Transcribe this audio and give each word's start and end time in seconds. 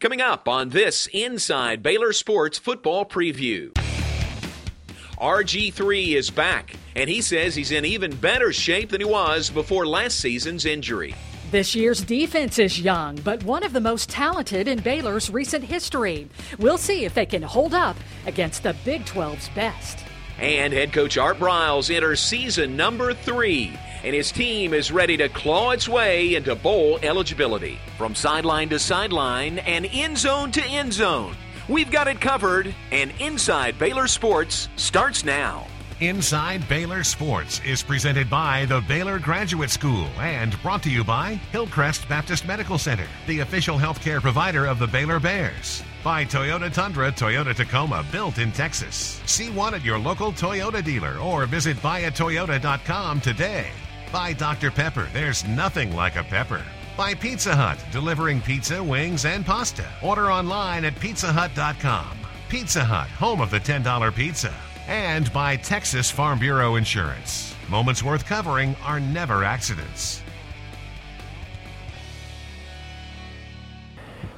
Coming 0.00 0.20
up 0.20 0.46
on 0.46 0.68
this 0.68 1.08
Inside 1.08 1.82
Baylor 1.82 2.12
Sports 2.12 2.56
Football 2.56 3.04
Preview. 3.04 3.72
RG3 5.20 6.14
is 6.14 6.30
back, 6.30 6.76
and 6.94 7.10
he 7.10 7.20
says 7.20 7.56
he's 7.56 7.72
in 7.72 7.84
even 7.84 8.14
better 8.14 8.52
shape 8.52 8.90
than 8.90 9.00
he 9.00 9.04
was 9.04 9.50
before 9.50 9.88
last 9.88 10.20
season's 10.20 10.66
injury. 10.66 11.16
This 11.50 11.74
year's 11.74 12.00
defense 12.00 12.60
is 12.60 12.80
young, 12.80 13.16
but 13.22 13.42
one 13.42 13.64
of 13.64 13.72
the 13.72 13.80
most 13.80 14.08
talented 14.08 14.68
in 14.68 14.78
Baylor's 14.78 15.30
recent 15.30 15.64
history. 15.64 16.28
We'll 16.60 16.78
see 16.78 17.04
if 17.04 17.14
they 17.14 17.26
can 17.26 17.42
hold 17.42 17.74
up 17.74 17.96
against 18.24 18.62
the 18.62 18.76
Big 18.84 19.04
12's 19.04 19.48
best. 19.48 19.98
And 20.38 20.72
head 20.72 20.92
coach 20.92 21.18
Art 21.18 21.40
Briles 21.40 21.92
enters 21.92 22.20
season 22.20 22.76
number 22.76 23.14
three, 23.14 23.76
and 24.04 24.14
his 24.14 24.32
team 24.32 24.74
is 24.74 24.92
ready 24.92 25.16
to 25.16 25.28
claw 25.28 25.70
its 25.70 25.88
way 25.88 26.34
into 26.34 26.54
bowl 26.54 26.98
eligibility. 27.02 27.78
From 27.96 28.14
sideline 28.14 28.68
to 28.70 28.78
sideline 28.78 29.58
and 29.60 29.86
end 29.92 30.18
zone 30.18 30.50
to 30.52 30.64
end 30.64 30.92
zone, 30.92 31.36
we've 31.68 31.90
got 31.90 32.08
it 32.08 32.20
covered, 32.20 32.74
and 32.92 33.12
Inside 33.18 33.78
Baylor 33.78 34.06
Sports 34.06 34.68
starts 34.76 35.24
now. 35.24 35.66
Inside 36.00 36.68
Baylor 36.68 37.02
Sports 37.02 37.60
is 37.66 37.82
presented 37.82 38.30
by 38.30 38.66
the 38.66 38.80
Baylor 38.82 39.18
Graduate 39.18 39.68
School 39.68 40.06
and 40.20 40.60
brought 40.62 40.80
to 40.84 40.90
you 40.90 41.02
by 41.02 41.34
Hillcrest 41.50 42.08
Baptist 42.08 42.46
Medical 42.46 42.78
Center, 42.78 43.06
the 43.26 43.40
official 43.40 43.76
healthcare 43.76 44.20
provider 44.20 44.66
of 44.66 44.78
the 44.78 44.86
Baylor 44.86 45.18
Bears. 45.18 45.82
By 46.04 46.24
Toyota 46.24 46.72
Tundra, 46.72 47.10
Toyota 47.10 47.52
Tacoma, 47.52 48.06
built 48.12 48.38
in 48.38 48.52
Texas. 48.52 49.20
See 49.26 49.50
one 49.50 49.74
at 49.74 49.84
your 49.84 49.98
local 49.98 50.30
Toyota 50.30 50.84
dealer 50.84 51.18
or 51.18 51.46
visit 51.46 51.76
buyatoyota.com 51.78 53.20
today. 53.20 53.72
By 54.12 54.32
Dr. 54.32 54.70
Pepper, 54.70 55.08
there's 55.12 55.46
nothing 55.46 55.94
like 55.94 56.16
a 56.16 56.24
pepper. 56.24 56.62
By 56.96 57.14
Pizza 57.14 57.54
Hut, 57.54 57.78
delivering 57.92 58.40
pizza, 58.40 58.82
wings, 58.82 59.24
and 59.24 59.44
pasta. 59.44 59.84
Order 60.02 60.32
online 60.32 60.84
at 60.84 60.94
pizzahut.com. 60.94 62.18
Pizza 62.48 62.84
Hut, 62.84 63.08
home 63.10 63.40
of 63.40 63.50
the 63.50 63.60
$10 63.60 64.14
pizza 64.14 64.54
and 64.88 65.30
by 65.34 65.54
Texas 65.54 66.10
Farm 66.10 66.38
Bureau 66.38 66.76
Insurance. 66.76 67.54
Moments 67.68 68.02
worth 68.02 68.24
covering 68.24 68.74
are 68.82 68.98
never 68.98 69.44
accidents. 69.44 70.22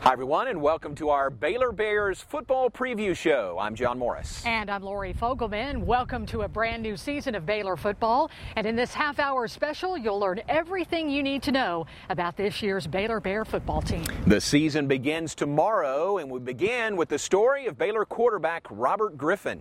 Hi, 0.03 0.15
everyone, 0.15 0.49
and 0.49 0.63
welcome 0.63 0.95
to 0.95 1.11
our 1.11 1.29
Baylor 1.29 1.73
Bears 1.73 2.23
football 2.23 2.71
preview 2.71 3.15
show. 3.15 3.59
I'm 3.61 3.75
John 3.75 3.99
Morris. 3.99 4.43
And 4.47 4.71
I'm 4.71 4.83
Lori 4.83 5.13
Fogelman. 5.13 5.85
Welcome 5.85 6.25
to 6.27 6.41
a 6.41 6.49
brand 6.49 6.83
new 6.83 6.97
season 6.97 7.35
of 7.35 7.45
Baylor 7.45 7.77
football. 7.77 8.31
And 8.57 8.67
in 8.67 8.77
this 8.77 8.95
half 8.95 9.19
hour 9.19 9.47
special, 9.47 9.99
you'll 9.99 10.19
learn 10.19 10.41
everything 10.49 11.11
you 11.11 11.23
need 11.23 11.43
to 11.43 11.53
know 11.53 11.85
about 12.09 12.39
this 12.39 12.63
year's 12.63 12.87
Baylor 12.87 13.21
Bear 13.21 13.45
football 13.45 13.83
team. 13.83 14.07
The 14.27 14.41
season 14.41 14.89
begins 14.89 15.35
tomorrow, 15.35 16.17
and 16.17 16.31
we 16.31 16.41
begin 16.41 16.97
with 16.97 17.11
the 17.11 17.19
story 17.19 17.67
of 17.67 17.77
Baylor 17.77 18.07
quarterback 18.07 18.67
Robert 18.71 19.19
Griffin. 19.19 19.61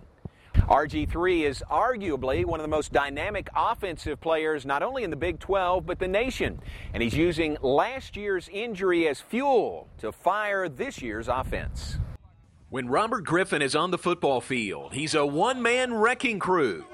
RG3 0.70 1.42
is 1.42 1.64
arguably 1.68 2.44
one 2.44 2.60
of 2.60 2.62
the 2.62 2.68
most 2.68 2.92
dynamic 2.92 3.48
offensive 3.56 4.20
players 4.20 4.64
not 4.64 4.84
only 4.84 5.02
in 5.02 5.10
the 5.10 5.16
Big 5.16 5.40
12 5.40 5.84
but 5.84 5.98
the 5.98 6.06
nation, 6.06 6.60
and 6.94 7.02
he's 7.02 7.16
using 7.16 7.56
last 7.60 8.16
year's 8.16 8.48
injury 8.52 9.08
as 9.08 9.20
fuel 9.20 9.88
to 9.98 10.12
fire 10.12 10.68
this 10.68 11.02
year's 11.02 11.26
offense. 11.26 11.98
When 12.68 12.86
Robert 12.86 13.24
Griffin 13.24 13.62
is 13.62 13.74
on 13.74 13.90
the 13.90 13.98
football 13.98 14.40
field, 14.40 14.92
he's 14.92 15.16
a 15.16 15.26
one 15.26 15.60
man 15.60 15.92
wrecking 15.92 16.38
crew. 16.38 16.84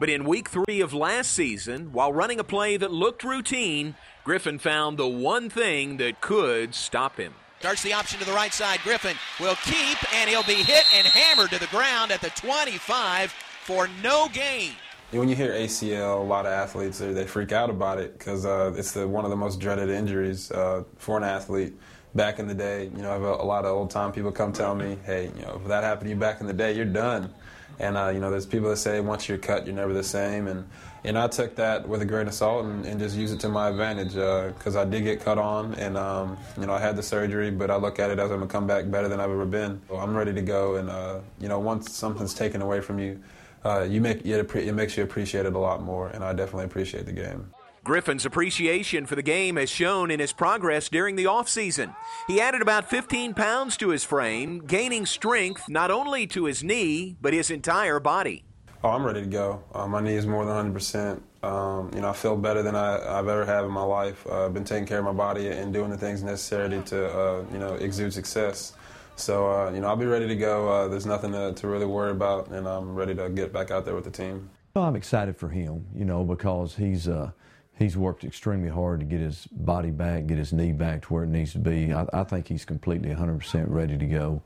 But 0.00 0.08
in 0.08 0.24
week 0.24 0.48
three 0.48 0.80
of 0.80 0.94
last 0.94 1.32
season, 1.32 1.92
while 1.92 2.14
running 2.14 2.40
a 2.40 2.44
play 2.44 2.78
that 2.78 2.92
looked 2.92 3.24
routine, 3.24 3.94
Griffin 4.24 4.58
found 4.58 4.96
the 4.96 5.06
one 5.06 5.50
thing 5.50 5.98
that 5.98 6.22
could 6.22 6.74
stop 6.74 7.18
him. 7.18 7.34
Darts 7.62 7.84
the 7.84 7.92
option 7.92 8.18
to 8.18 8.26
the 8.26 8.32
right 8.32 8.52
side. 8.52 8.80
Griffin 8.82 9.16
will 9.38 9.54
keep, 9.62 9.96
and 10.14 10.28
he'll 10.28 10.42
be 10.42 10.54
hit 10.54 10.84
and 10.92 11.06
hammered 11.06 11.50
to 11.50 11.60
the 11.60 11.68
ground 11.68 12.10
at 12.10 12.20
the 12.20 12.30
25 12.30 13.30
for 13.30 13.88
no 14.02 14.28
gain. 14.32 14.72
When 15.12 15.28
you 15.28 15.36
hear 15.36 15.52
ACL, 15.52 16.18
a 16.18 16.24
lot 16.24 16.44
of 16.44 16.50
athletes 16.52 16.98
they 16.98 17.24
freak 17.24 17.52
out 17.52 17.70
about 17.70 17.98
it 17.98 18.18
because 18.18 18.44
uh, 18.44 18.74
it's 18.76 18.90
the, 18.90 19.06
one 19.06 19.24
of 19.24 19.30
the 19.30 19.36
most 19.36 19.60
dreaded 19.60 19.90
injuries 19.90 20.50
uh, 20.50 20.82
for 20.96 21.16
an 21.16 21.22
athlete. 21.22 21.74
Back 22.16 22.40
in 22.40 22.48
the 22.48 22.54
day, 22.54 22.90
you 22.94 23.00
know, 23.00 23.10
I 23.10 23.12
have 23.12 23.22
a, 23.22 23.34
a 23.34 23.44
lot 23.44 23.64
of 23.64 23.70
old 23.70 23.90
time 23.90 24.12
people 24.12 24.32
come 24.32 24.52
tell 24.52 24.74
me, 24.74 24.98
"Hey, 25.06 25.30
you 25.34 25.42
know, 25.42 25.60
if 25.62 25.68
that 25.68 25.82
happened 25.82 26.06
to 26.06 26.10
you 26.10 26.16
back 26.16 26.42
in 26.42 26.46
the 26.46 26.52
day, 26.52 26.74
you're 26.74 26.84
done." 26.84 27.32
And 27.78 27.96
uh, 27.96 28.10
you 28.12 28.20
know, 28.20 28.30
there's 28.30 28.44
people 28.44 28.68
that 28.68 28.76
say 28.76 29.00
once 29.00 29.30
you're 29.30 29.38
cut, 29.38 29.66
you're 29.66 29.74
never 29.74 29.94
the 29.94 30.02
same. 30.02 30.46
And 30.46 30.68
and 31.04 31.18
I 31.18 31.26
took 31.26 31.56
that 31.56 31.88
with 31.88 32.02
a 32.02 32.04
grain 32.04 32.28
of 32.28 32.34
salt 32.34 32.64
and, 32.64 32.86
and 32.86 33.00
just 33.00 33.16
use 33.16 33.32
it 33.32 33.40
to 33.40 33.48
my 33.48 33.68
advantage 33.68 34.12
because 34.12 34.76
uh, 34.76 34.82
I 34.82 34.84
did 34.84 35.02
get 35.02 35.20
cut 35.20 35.38
on 35.38 35.74
and 35.74 35.96
um, 35.96 36.36
you 36.58 36.66
know 36.66 36.72
I 36.72 36.80
had 36.80 36.96
the 36.96 37.02
surgery, 37.02 37.50
but 37.50 37.70
I 37.70 37.76
look 37.76 37.98
at 37.98 38.10
it 38.10 38.18
as 38.18 38.30
I'm 38.30 38.38
gonna 38.38 38.50
come 38.50 38.66
back 38.66 38.90
better 38.90 39.08
than 39.08 39.20
I've 39.20 39.30
ever 39.30 39.46
been. 39.46 39.80
So 39.88 39.96
I'm 39.96 40.16
ready 40.16 40.32
to 40.32 40.42
go, 40.42 40.76
and 40.76 40.88
uh, 40.90 41.20
you 41.40 41.48
know 41.48 41.58
once 41.58 41.92
something's 41.92 42.34
taken 42.34 42.62
away 42.62 42.80
from 42.80 42.98
you, 42.98 43.20
uh, 43.64 43.82
you 43.88 44.00
make 44.00 44.24
it, 44.24 44.54
it 44.54 44.74
makes 44.74 44.96
you 44.96 45.02
appreciate 45.02 45.46
it 45.46 45.54
a 45.54 45.58
lot 45.58 45.82
more, 45.82 46.08
and 46.08 46.22
I 46.24 46.32
definitely 46.32 46.66
appreciate 46.66 47.06
the 47.06 47.12
game. 47.12 47.52
Griffin's 47.84 48.24
appreciation 48.24 49.06
for 49.06 49.16
the 49.16 49.22
game 49.22 49.56
has 49.56 49.68
shown 49.68 50.12
in 50.12 50.20
his 50.20 50.32
progress 50.32 50.88
during 50.88 51.16
the 51.16 51.24
offseason. 51.24 51.96
He 52.28 52.40
added 52.40 52.62
about 52.62 52.88
15 52.88 53.34
pounds 53.34 53.76
to 53.78 53.88
his 53.88 54.04
frame, 54.04 54.60
gaining 54.60 55.04
strength 55.04 55.68
not 55.68 55.90
only 55.90 56.28
to 56.28 56.44
his 56.44 56.62
knee, 56.62 57.16
but 57.20 57.32
his 57.32 57.50
entire 57.50 57.98
body. 57.98 58.44
Oh, 58.84 58.90
I'm 58.90 59.04
ready 59.04 59.20
to 59.20 59.28
go. 59.28 59.62
Uh, 59.72 59.86
my 59.86 60.00
knee 60.00 60.14
is 60.14 60.26
more 60.26 60.44
than 60.44 60.72
100%. 60.74 61.20
Um, 61.44 61.92
you 61.94 62.00
know, 62.00 62.08
I 62.08 62.12
feel 62.12 62.36
better 62.36 62.64
than 62.64 62.74
I, 62.74 62.98
have 63.14 63.28
ever 63.28 63.46
had 63.46 63.64
in 63.64 63.70
my 63.70 63.84
life. 63.84 64.26
Uh, 64.26 64.46
I've 64.46 64.54
been 64.54 64.64
taking 64.64 64.86
care 64.86 64.98
of 64.98 65.04
my 65.04 65.12
body 65.12 65.48
and 65.48 65.72
doing 65.72 65.88
the 65.88 65.96
things 65.96 66.24
necessary 66.24 66.82
to, 66.86 67.16
uh, 67.16 67.44
you 67.52 67.58
know, 67.60 67.74
exude 67.74 68.12
success. 68.12 68.72
So, 69.14 69.48
uh, 69.48 69.70
you 69.70 69.80
know, 69.80 69.86
I'll 69.86 69.96
be 69.96 70.06
ready 70.06 70.26
to 70.26 70.34
go. 70.34 70.68
Uh, 70.68 70.88
there's 70.88 71.06
nothing 71.06 71.30
to, 71.30 71.52
to, 71.52 71.68
really 71.68 71.86
worry 71.86 72.10
about, 72.10 72.48
and 72.48 72.66
I'm 72.66 72.96
ready 72.96 73.14
to 73.14 73.28
get 73.30 73.52
back 73.52 73.70
out 73.70 73.84
there 73.84 73.94
with 73.94 74.04
the 74.04 74.10
team. 74.10 74.50
Well, 74.74 74.84
I'm 74.84 74.96
excited 74.96 75.36
for 75.36 75.48
him, 75.48 75.86
you 75.94 76.04
know, 76.04 76.24
because 76.24 76.74
he's 76.74 77.06
uh, 77.06 77.30
he's 77.78 77.96
worked 77.96 78.24
extremely 78.24 78.70
hard 78.70 78.98
to 78.98 79.06
get 79.06 79.20
his 79.20 79.46
body 79.52 79.90
back, 79.90 80.26
get 80.26 80.38
his 80.38 80.52
knee 80.52 80.72
back 80.72 81.02
to 81.02 81.14
where 81.14 81.22
it 81.22 81.28
needs 81.28 81.52
to 81.52 81.58
be. 81.58 81.92
I, 81.92 82.06
I 82.12 82.24
think 82.24 82.48
he's 82.48 82.64
completely 82.64 83.10
100% 83.10 83.66
ready 83.68 83.96
to 83.96 84.06
go. 84.06 84.42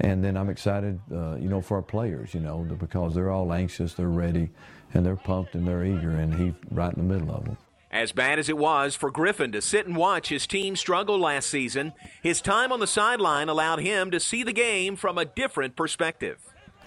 And 0.00 0.24
then 0.24 0.36
I'm 0.36 0.48
excited, 0.48 0.98
uh, 1.12 1.36
you 1.36 1.48
know, 1.48 1.60
for 1.60 1.76
our 1.76 1.82
players, 1.82 2.32
you 2.32 2.40
know, 2.40 2.58
because 2.58 3.14
they're 3.14 3.30
all 3.30 3.52
anxious, 3.52 3.94
they're 3.94 4.08
ready, 4.08 4.50
and 4.94 5.04
they're 5.04 5.16
pumped 5.16 5.54
and 5.54 5.68
they're 5.68 5.84
eager, 5.84 6.10
and 6.10 6.34
he's 6.34 6.54
right 6.70 6.92
in 6.92 7.06
the 7.06 7.14
middle 7.14 7.34
of 7.34 7.44
them. 7.44 7.56
As 7.92 8.12
bad 8.12 8.38
as 8.38 8.48
it 8.48 8.56
was 8.56 8.94
for 8.94 9.10
Griffin 9.10 9.52
to 9.52 9.60
sit 9.60 9.86
and 9.86 9.96
watch 9.96 10.28
his 10.28 10.46
team 10.46 10.76
struggle 10.76 11.18
last 11.18 11.50
season, 11.50 11.92
his 12.22 12.40
time 12.40 12.72
on 12.72 12.80
the 12.80 12.86
sideline 12.86 13.48
allowed 13.48 13.80
him 13.80 14.10
to 14.12 14.20
see 14.20 14.42
the 14.42 14.52
game 14.52 14.96
from 14.96 15.18
a 15.18 15.24
different 15.24 15.76
perspective. 15.76 16.38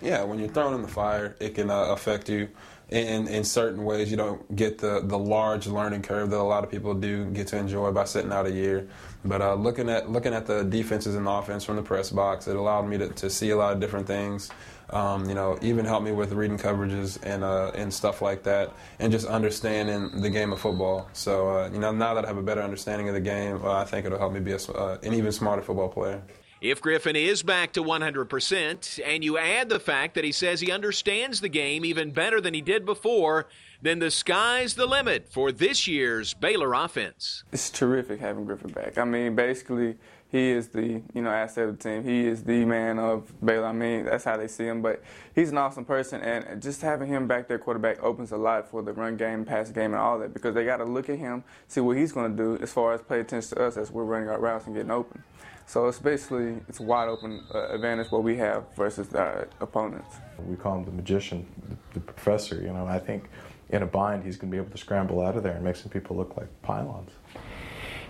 Yeah, 0.01 0.24
when 0.24 0.40
you're 0.40 0.50
thrown 0.50 0.74
in 0.74 0.81
the 0.81 0.88
fire, 0.88 1.35
it 1.40 1.56
can 1.56 1.69
uh, 1.69 1.84
affect 1.85 2.30
you 2.30 2.50
in, 2.89 3.27
in 3.27 3.44
certain 3.44 3.83
ways. 3.83 4.11
You 4.11 4.17
don't 4.17 4.55
get 4.55 4.77
the, 4.77 5.01
the 5.03 5.17
large 5.17 5.67
learning 5.67 6.03
curve 6.03 6.29
that 6.29 6.38
a 6.38 6.44
lot 6.44 6.63
of 6.63 6.71
people 6.71 6.94
do 6.94 7.25
get 7.25 7.47
to 7.47 7.57
enjoy 7.57 7.91
by 7.91 8.05
sitting 8.05 8.31
out 8.31 8.45
a 8.45 8.51
year. 8.51 8.88
But 9.25 9.41
uh, 9.41 9.55
looking 9.55 9.89
at 9.89 10.09
looking 10.09 10.33
at 10.33 10.45
the 10.45 10.63
defenses 10.63 11.16
and 11.16 11.25
the 11.25 11.31
offense 11.31 11.63
from 11.63 11.77
the 11.77 11.81
press 11.81 12.09
box, 12.09 12.47
it 12.47 12.55
allowed 12.55 12.88
me 12.88 12.97
to, 12.97 13.09
to 13.09 13.29
see 13.29 13.51
a 13.51 13.55
lot 13.55 13.73
of 13.73 13.79
different 13.79 14.07
things. 14.07 14.51
Um, 14.89 15.27
you 15.27 15.33
know, 15.33 15.57
even 15.61 15.85
helped 15.85 16.05
me 16.05 16.11
with 16.11 16.33
reading 16.33 16.57
coverages 16.57 17.17
and 17.23 17.44
uh, 17.44 17.71
and 17.73 17.91
stuff 17.91 18.21
like 18.21 18.44
that, 18.44 18.73
and 19.00 19.11
just 19.11 19.25
understanding 19.25 20.21
the 20.21 20.29
game 20.29 20.51
of 20.51 20.59
football. 20.59 21.07
So 21.13 21.57
uh, 21.57 21.69
you 21.71 21.79
know, 21.79 21.91
now 21.91 22.13
that 22.13 22.25
I 22.25 22.27
have 22.27 22.38
a 22.38 22.44
better 22.44 22.61
understanding 22.61 23.07
of 23.07 23.15
the 23.15 23.21
game, 23.21 23.65
I 23.65 23.85
think 23.85 24.05
it'll 24.05 24.19
help 24.19 24.33
me 24.33 24.41
be 24.41 24.51
a, 24.51 24.57
uh, 24.57 24.97
an 25.01 25.13
even 25.13 25.31
smarter 25.31 25.61
football 25.61 25.89
player. 25.89 26.21
If 26.63 26.81
Griffin 26.81 27.18
is 27.18 27.44
back 27.44 27.74
to 27.74 27.84
100%, 27.84 29.00
and 29.06 29.22
you 29.22 29.38
add 29.38 29.68
the 29.68 29.81
fact 29.81 30.16
that 30.16 30.24
he 30.24 30.31
says 30.31 30.62
he 30.62 30.72
understands 30.72 31.41
the 31.41 31.50
game 31.50 31.84
even 31.84 32.12
better 32.12 32.40
than 32.40 32.53
he 32.53 32.62
did 32.62 32.85
before, 32.85 33.47
then 33.81 34.00
the 34.00 34.09
sky's 34.09 34.75
the 34.75 34.85
limit 34.85 35.28
for 35.29 35.51
this 35.51 35.90
year's 35.90 36.34
Baylor 36.34 36.74
offense. 36.74 37.44
It's 37.51 37.69
terrific 37.69 38.22
having 38.22 38.46
Griffin 38.46 38.72
back. 38.72 38.97
I 38.97 39.03
mean, 39.03 39.35
basically, 39.35 39.97
he 40.29 40.51
is 40.51 40.69
the 40.69 41.01
you 41.13 41.21
know 41.21 41.31
asset 41.31 41.68
of 41.68 41.80
the 41.80 41.83
team. 41.83 42.06
He 42.06 42.25
is 42.25 42.45
the 42.45 42.63
man 42.63 42.98
of 42.98 43.33
Baylor. 43.45 43.68
I 43.68 43.74
mean, 43.74 44.06
that's 44.06 44.24
how 44.24 44.38
they 44.38 44.48
see 44.48 44.63
him. 44.63 44.81
But 44.81 45.04
he's 45.36 45.51
an 45.51 45.57
awesome 45.57 45.83
person, 45.83 46.21
and 46.21 46.62
just 46.62 46.81
having 46.81 47.10
him 47.10 47.27
back 47.27 47.50
there, 47.50 47.60
quarterback, 47.60 48.01
opens 48.01 48.31
a 48.31 48.38
lot 48.38 48.69
for 48.69 48.81
the 48.81 48.94
run 48.94 49.18
game, 49.18 49.44
pass 49.44 49.69
game, 49.69 49.92
and 49.92 49.95
all 49.95 50.18
that 50.19 50.33
because 50.33 50.56
they 50.56 50.63
got 50.63 50.77
to 50.77 50.86
look 50.86 51.10
at 51.10 51.19
him, 51.19 51.44
see 51.68 51.81
what 51.81 51.98
he's 51.98 52.13
going 52.13 52.31
to 52.31 52.42
do 52.42 52.63
as 52.63 52.71
far 52.71 52.94
as 52.94 53.01
pay 53.01 53.19
attention 53.19 53.57
to 53.57 53.65
us 53.65 53.75
as 53.75 53.92
we're 53.92 54.06
running 54.06 54.30
our 54.30 54.39
routes 54.39 54.65
and 54.65 54.74
getting 54.74 54.92
open. 54.92 55.25
So 55.65 55.88
it's 55.88 56.00
basically 56.00 56.57
it's 56.68 56.80
wide 56.80 57.10
open 57.10 57.44
uh, 57.54 57.69
advantage 57.69 58.12
what 58.12 58.24
we 58.24 58.38
have 58.38 58.65
versus 58.75 59.13
our 59.15 59.48
opponents. 59.60 60.18
We 60.45 60.56
call 60.56 60.77
him 60.77 60.86
the 60.86 60.92
magician, 60.92 61.45
the, 61.69 61.77
the 61.94 62.00
professor. 62.00 62.56
You 62.62 62.74
know, 62.74 62.86
I 62.86 63.00
think 63.00 63.30
in 63.69 63.81
a 63.81 63.86
bind 63.86 64.24
he's 64.24 64.38
going 64.38 64.51
to 64.51 64.56
be 64.56 64.62
able 64.62 64.71
to 64.71 64.77
scramble 64.77 65.21
out 65.21 65.36
of 65.36 65.44
there 65.44 65.56
and 65.56 65.63
make 65.63 65.75
some 65.75 65.89
people 65.89 66.15
look 66.15 66.38
like 66.38 66.48
pylons. 66.62 67.12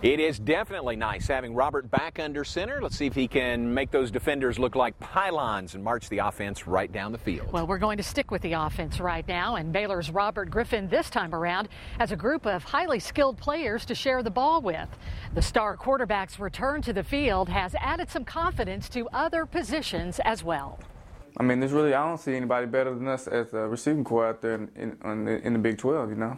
It 0.04 0.20
is 0.20 0.38
definitely 0.38 0.98
nice 0.98 1.28
having 1.28 1.56
Robert 1.56 1.90
back 1.90 2.20
under 2.20 2.44
center. 2.44 2.82
Let's 2.82 2.98
see 2.98 3.06
if 3.06 3.16
he 3.16 3.26
can 3.26 3.74
make 3.74 3.90
those 3.90 4.12
defenders 4.12 4.60
look 4.60 4.76
like 4.76 5.00
pylons 5.00 5.76
and 5.76 5.84
march 5.84 6.10
the 6.10 6.18
offense 6.18 6.68
right 6.68 6.92
down 6.92 7.14
the 7.14 7.18
field. 7.18 7.54
Well, 7.54 7.66
we're 7.66 7.78
going 7.78 7.96
to 7.96 8.04
stick 8.04 8.30
with 8.30 8.42
the 8.42 8.52
offense 8.52 9.00
right 9.00 9.26
now, 9.26 9.56
and 9.56 9.72
Baylor's 9.72 10.12
Robert 10.12 10.50
Griffin 10.50 10.90
this 10.90 11.10
time 11.10 11.34
around 11.34 11.70
has 12.00 12.12
a 12.12 12.18
group 12.18 12.46
of 12.46 12.66
highly 12.66 13.00
skilled 13.00 13.38
players 13.38 13.86
to 13.86 13.96
share 13.96 14.22
the 14.22 14.30
ball 14.30 14.62
with. 14.62 14.90
The 15.36 15.42
star 15.42 15.78
quarterback's 15.78 16.38
return 16.38 16.82
to 16.82 16.92
the 16.92 17.06
field 17.06 17.48
has 17.48 17.74
added 17.80 18.10
some 18.10 18.26
confidence 18.26 18.90
to 18.90 19.08
other 19.14 19.46
positions 19.46 20.20
as 20.26 20.44
well. 20.44 20.82
I 21.38 21.44
mean, 21.44 21.62
there's 21.62 21.72
really 21.72 21.94
I 21.94 22.06
don't 22.06 22.20
see 22.20 22.36
anybody 22.36 22.68
better 22.68 22.94
than 22.94 23.08
us 23.08 23.30
as 23.30 23.54
a 23.54 23.70
receiving 23.70 24.04
corps 24.04 24.28
out 24.28 24.42
there 24.42 24.56
in, 24.56 24.98
in, 25.06 25.24
the, 25.24 25.48
in 25.48 25.54
the 25.54 25.60
Big 25.60 25.78
12. 25.78 26.10
You 26.10 26.16
know. 26.18 26.38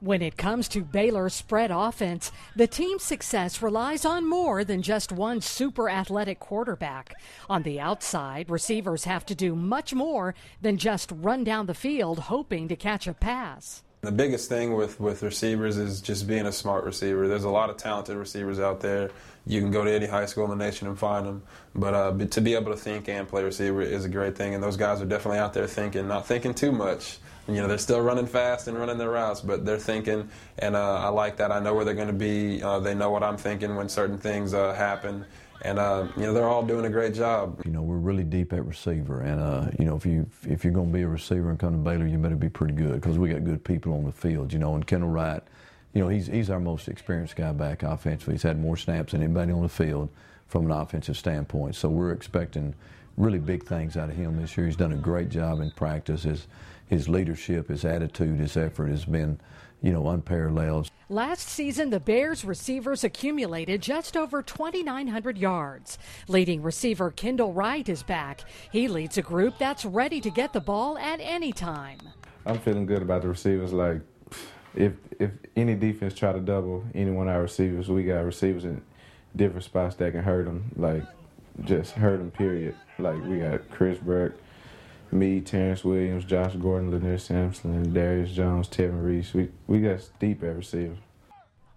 When 0.00 0.20
it 0.20 0.36
comes 0.36 0.68
to 0.68 0.82
Baylor's 0.82 1.32
spread 1.32 1.70
offense, 1.70 2.30
the 2.54 2.66
team's 2.66 3.02
success 3.02 3.62
relies 3.62 4.04
on 4.04 4.28
more 4.28 4.62
than 4.62 4.82
just 4.82 5.10
one 5.10 5.40
super 5.40 5.88
athletic 5.88 6.38
quarterback. 6.38 7.14
On 7.48 7.62
the 7.62 7.80
outside, 7.80 8.50
receivers 8.50 9.04
have 9.04 9.24
to 9.26 9.34
do 9.34 9.56
much 9.56 9.94
more 9.94 10.34
than 10.60 10.76
just 10.76 11.12
run 11.12 11.44
down 11.44 11.64
the 11.64 11.72
field 11.72 12.18
hoping 12.18 12.68
to 12.68 12.76
catch 12.76 13.06
a 13.06 13.14
pass. 13.14 13.82
The 14.02 14.12
biggest 14.12 14.50
thing 14.50 14.74
with, 14.74 15.00
with 15.00 15.22
receivers 15.22 15.78
is 15.78 16.02
just 16.02 16.28
being 16.28 16.44
a 16.44 16.52
smart 16.52 16.84
receiver. 16.84 17.26
There's 17.26 17.44
a 17.44 17.50
lot 17.50 17.70
of 17.70 17.78
talented 17.78 18.18
receivers 18.18 18.60
out 18.60 18.80
there. 18.80 19.10
You 19.46 19.62
can 19.62 19.70
go 19.70 19.82
to 19.82 19.90
any 19.90 20.06
high 20.06 20.26
school 20.26 20.44
in 20.44 20.50
the 20.50 20.62
nation 20.62 20.88
and 20.88 20.98
find 20.98 21.26
them. 21.26 21.42
But 21.74 21.94
uh, 21.94 22.26
to 22.26 22.40
be 22.42 22.54
able 22.54 22.70
to 22.70 22.76
think 22.76 23.08
and 23.08 23.26
play 23.26 23.42
receiver 23.42 23.80
is 23.80 24.04
a 24.04 24.10
great 24.10 24.36
thing. 24.36 24.54
And 24.54 24.62
those 24.62 24.76
guys 24.76 25.00
are 25.00 25.06
definitely 25.06 25.38
out 25.38 25.54
there 25.54 25.66
thinking, 25.66 26.06
not 26.06 26.26
thinking 26.26 26.52
too 26.52 26.70
much. 26.70 27.18
You 27.48 27.54
know, 27.54 27.68
they're 27.68 27.78
still 27.78 28.00
running 28.00 28.26
fast 28.26 28.66
and 28.66 28.76
running 28.76 28.98
their 28.98 29.10
routes, 29.10 29.40
but 29.40 29.64
they're 29.64 29.78
thinking. 29.78 30.28
And 30.58 30.74
uh, 30.74 30.96
I 30.96 31.08
like 31.08 31.36
that. 31.36 31.52
I 31.52 31.60
know 31.60 31.74
where 31.74 31.84
they're 31.84 31.94
going 31.94 32.08
to 32.08 32.12
be. 32.12 32.62
Uh, 32.62 32.80
they 32.80 32.94
know 32.94 33.10
what 33.10 33.22
I'm 33.22 33.36
thinking 33.36 33.76
when 33.76 33.88
certain 33.88 34.18
things 34.18 34.52
uh, 34.52 34.74
happen 34.74 35.24
and 35.62 35.78
uh, 35.78 36.06
you 36.16 36.22
know 36.22 36.32
they're 36.32 36.48
all 36.48 36.62
doing 36.62 36.84
a 36.86 36.90
great 36.90 37.14
job. 37.14 37.60
You 37.64 37.72
know 37.72 37.82
we're 37.82 37.96
really 37.96 38.24
deep 38.24 38.52
at 38.52 38.64
receiver, 38.64 39.20
and 39.22 39.40
uh, 39.40 39.70
you 39.78 39.84
know 39.84 39.96
if 39.96 40.04
you 40.04 40.28
if 40.48 40.64
you're 40.64 40.72
going 40.72 40.88
to 40.88 40.92
be 40.92 41.02
a 41.02 41.08
receiver 41.08 41.50
and 41.50 41.58
come 41.58 41.72
to 41.72 41.78
Baylor, 41.78 42.06
you 42.06 42.18
better 42.18 42.36
be 42.36 42.48
pretty 42.48 42.74
good 42.74 43.00
because 43.00 43.18
we 43.18 43.30
got 43.30 43.44
good 43.44 43.64
people 43.64 43.92
on 43.94 44.04
the 44.04 44.12
field. 44.12 44.52
You 44.52 44.58
know, 44.58 44.74
and 44.74 44.86
Kendall 44.86 45.10
Wright, 45.10 45.42
you 45.92 46.02
know 46.02 46.08
he's 46.08 46.26
he's 46.26 46.50
our 46.50 46.60
most 46.60 46.88
experienced 46.88 47.36
guy 47.36 47.52
back 47.52 47.82
offensively. 47.82 48.34
He's 48.34 48.42
had 48.42 48.60
more 48.60 48.76
snaps 48.76 49.12
than 49.12 49.22
anybody 49.22 49.52
on 49.52 49.62
the 49.62 49.68
field 49.68 50.08
from 50.46 50.66
an 50.66 50.70
offensive 50.70 51.16
standpoint. 51.16 51.74
So 51.74 51.88
we're 51.88 52.12
expecting 52.12 52.74
really 53.16 53.38
big 53.38 53.64
things 53.64 53.96
out 53.96 54.10
of 54.10 54.16
him 54.16 54.40
this 54.40 54.56
year. 54.56 54.66
He's 54.66 54.76
done 54.76 54.92
a 54.92 54.96
great 54.96 55.28
job 55.28 55.60
in 55.60 55.70
practice. 55.72 56.22
His 56.24 56.46
his 56.86 57.08
leadership, 57.08 57.68
his 57.68 57.84
attitude, 57.84 58.38
his 58.38 58.56
effort 58.56 58.88
has 58.88 59.04
been 59.04 59.40
you 59.82 59.92
know, 59.92 60.08
unparalleled. 60.08 60.90
Last 61.08 61.48
season, 61.48 61.90
the 61.90 62.00
Bears 62.00 62.44
receivers 62.44 63.04
accumulated 63.04 63.82
just 63.82 64.16
over 64.16 64.42
2,900 64.42 65.38
yards. 65.38 65.98
Leading 66.28 66.62
receiver 66.62 67.10
Kendall 67.10 67.52
Wright 67.52 67.88
is 67.88 68.02
back. 68.02 68.42
He 68.72 68.88
leads 68.88 69.18
a 69.18 69.22
group 69.22 69.58
that's 69.58 69.84
ready 69.84 70.20
to 70.20 70.30
get 70.30 70.52
the 70.52 70.60
ball 70.60 70.98
at 70.98 71.20
any 71.22 71.52
time. 71.52 72.00
I'm 72.44 72.58
feeling 72.58 72.86
good 72.86 73.02
about 73.02 73.22
the 73.22 73.28
receivers. 73.28 73.72
Like, 73.72 74.00
if 74.74 74.92
if 75.18 75.30
any 75.56 75.74
defense 75.74 76.14
try 76.14 76.32
to 76.32 76.40
double 76.40 76.84
any 76.94 77.10
one 77.10 77.28
of 77.28 77.34
our 77.34 77.42
receivers, 77.42 77.88
we 77.88 78.04
got 78.04 78.24
receivers 78.24 78.64
in 78.64 78.82
different 79.36 79.64
spots 79.64 79.96
that 79.96 80.12
can 80.12 80.22
hurt 80.22 80.44
them. 80.46 80.70
Like, 80.76 81.02
just 81.64 81.92
hurt 81.92 82.18
them. 82.18 82.30
Period. 82.30 82.74
Like 82.98 83.22
we 83.24 83.38
got 83.38 83.70
Chris 83.70 83.98
Burke, 83.98 84.38
me, 85.12 85.40
Terrance 85.40 85.84
Williams, 85.84 86.24
Josh 86.24 86.54
Gordon, 86.54 86.90
Lanear 86.90 87.20
Sampson, 87.20 87.92
Darius 87.92 88.32
Jones, 88.32 88.68
Tevin 88.68 89.04
Reese. 89.04 89.34
We, 89.34 89.50
we 89.66 89.80
got 89.80 90.00
deep 90.18 90.42
at 90.42 90.56
receiver. 90.56 90.96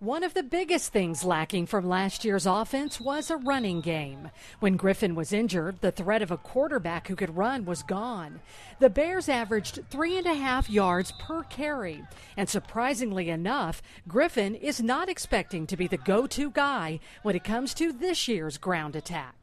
One 0.01 0.24
of 0.24 0.33
the 0.33 0.44
biggest 0.44 0.94
things 0.94 1.25
lacking 1.25 1.66
from 1.66 1.86
last 1.86 2.24
year's 2.24 2.45
offense 2.45 3.01
was 3.01 3.30
a 3.30 3.36
running 3.36 3.81
game. 3.81 4.31
When 4.62 4.77
Griffin 4.77 5.13
was 5.13 5.33
injured, 5.33 5.81
the 5.81 5.92
threat 5.92 6.21
of 6.21 6.31
a 6.31 6.38
quarterback 6.38 7.10
who 7.10 7.18
could 7.18 7.36
run 7.36 7.66
was 7.66 7.83
gone. 7.83 8.39
The 8.80 8.89
Bears 8.89 9.27
averaged 9.27 9.81
three 9.89 10.18
and 10.18 10.25
a 10.25 10.36
half 10.36 10.69
yards 10.69 11.12
per 11.19 11.44
carry. 11.44 12.01
And 12.38 12.48
surprisingly 12.48 13.30
enough, 13.30 13.81
Griffin 14.07 14.56
is 14.56 14.81
not 14.81 15.10
expecting 15.10 15.68
to 15.68 15.75
be 15.75 15.88
the 15.88 15.98
go 15.98 16.27
to 16.27 16.50
guy 16.50 17.01
when 17.24 17.36
it 17.36 17.44
comes 17.44 17.74
to 17.74 17.92
this 17.92 18.25
year's 18.30 18.57
ground 18.57 18.95
attack. 18.95 19.39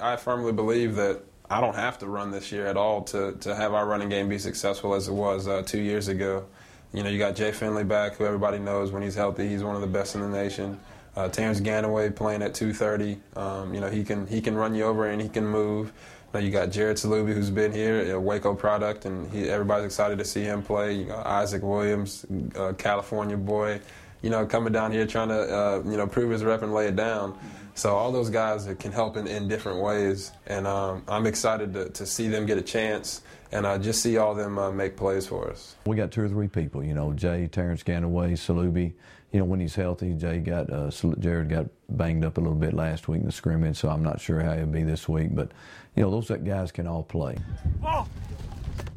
I 0.00 0.16
firmly 0.16 0.52
believe 0.52 0.96
that 0.96 1.22
I 1.50 1.60
don't 1.60 1.74
have 1.74 1.98
to 1.98 2.06
run 2.06 2.30
this 2.30 2.50
year 2.50 2.66
at 2.66 2.76
all 2.76 3.02
to, 3.04 3.32
to 3.32 3.54
have 3.54 3.74
our 3.74 3.86
running 3.86 4.08
game 4.08 4.28
be 4.28 4.38
successful 4.38 4.94
as 4.94 5.08
it 5.08 5.12
was 5.12 5.46
uh, 5.46 5.62
two 5.62 5.80
years 5.80 6.08
ago. 6.08 6.46
You 6.92 7.02
know, 7.02 7.10
you 7.10 7.18
got 7.18 7.36
Jay 7.36 7.52
Finley 7.52 7.84
back, 7.84 8.16
who 8.16 8.24
everybody 8.24 8.58
knows 8.58 8.92
when 8.92 9.02
he's 9.02 9.14
healthy, 9.14 9.48
he's 9.48 9.62
one 9.62 9.74
of 9.74 9.80
the 9.80 9.86
best 9.86 10.14
in 10.14 10.20
the 10.20 10.28
nation. 10.28 10.78
Uh, 11.14 11.28
Terrance 11.28 11.60
Ganaway 11.60 12.14
playing 12.14 12.42
at 12.42 12.54
230. 12.54 13.20
Um, 13.36 13.74
you 13.74 13.80
know, 13.80 13.90
he 13.90 14.02
can 14.02 14.26
he 14.26 14.40
can 14.40 14.54
run 14.54 14.74
you 14.74 14.84
over 14.84 15.06
and 15.06 15.20
he 15.20 15.28
can 15.28 15.46
move. 15.46 15.92
Now 16.32 16.40
you 16.40 16.50
got 16.50 16.70
Jarred 16.70 16.96
Salubi, 16.96 17.34
who's 17.34 17.50
been 17.50 17.72
here, 17.72 18.14
a 18.14 18.20
Waco 18.20 18.54
product, 18.54 19.04
and 19.04 19.30
he, 19.30 19.50
everybody's 19.50 19.84
excited 19.84 20.18
to 20.18 20.24
see 20.24 20.42
him 20.42 20.62
play. 20.62 20.94
You 20.94 21.04
got 21.04 21.26
Isaac 21.26 21.62
Williams, 21.62 22.24
uh, 22.56 22.72
California 22.78 23.36
boy, 23.36 23.80
you 24.22 24.30
know, 24.30 24.46
coming 24.46 24.72
down 24.72 24.92
here 24.92 25.06
trying 25.06 25.28
to 25.28 25.34
uh, 25.34 25.82
you 25.84 25.96
know 25.96 26.06
prove 26.06 26.30
his 26.30 26.44
rep 26.44 26.62
and 26.62 26.72
lay 26.72 26.86
it 26.86 26.96
down. 26.96 27.38
So 27.74 27.96
all 27.96 28.12
those 28.12 28.28
guys 28.28 28.68
can 28.78 28.92
help 28.92 29.16
in, 29.16 29.26
in 29.26 29.48
different 29.48 29.80
ways, 29.80 30.32
and 30.46 30.66
um, 30.66 31.02
I'm 31.08 31.26
excited 31.26 31.72
to, 31.72 31.88
to 31.90 32.06
see 32.06 32.28
them 32.28 32.44
get 32.44 32.58
a 32.58 32.62
chance 32.62 33.22
and 33.50 33.66
uh, 33.66 33.78
just 33.78 34.02
see 34.02 34.18
all 34.18 34.34
them 34.34 34.58
uh, 34.58 34.70
make 34.70 34.96
plays 34.96 35.26
for 35.26 35.50
us. 35.50 35.76
We 35.86 35.96
got 35.96 36.10
two 36.10 36.22
or 36.22 36.28
three 36.28 36.48
people, 36.48 36.82
you 36.82 36.94
know, 36.94 37.12
Jay, 37.12 37.46
Terrance 37.46 37.82
Ganaway, 37.82 38.32
Salubi. 38.32 38.92
You 39.30 39.38
know, 39.38 39.46
when 39.46 39.60
he's 39.60 39.74
healthy, 39.74 40.12
Jay 40.12 40.38
got 40.40 40.70
uh, 40.70 40.90
Jarred 41.18 41.48
got 41.48 41.66
banged 41.88 42.24
up 42.24 42.36
a 42.36 42.40
little 42.40 42.56
bit 42.56 42.74
last 42.74 43.08
week 43.08 43.20
in 43.20 43.26
the 43.26 43.32
scrimmage, 43.32 43.78
so 43.78 43.88
I'm 43.88 44.02
not 44.02 44.20
sure 44.20 44.40
how 44.40 44.54
he'll 44.54 44.66
be 44.66 44.82
this 44.82 45.08
week. 45.08 45.34
But 45.34 45.52
you 45.96 46.02
know, 46.02 46.10
those 46.10 46.30
guys 46.44 46.70
can 46.70 46.86
all 46.86 47.02
play. 47.02 47.38
Whoa. 47.80 48.06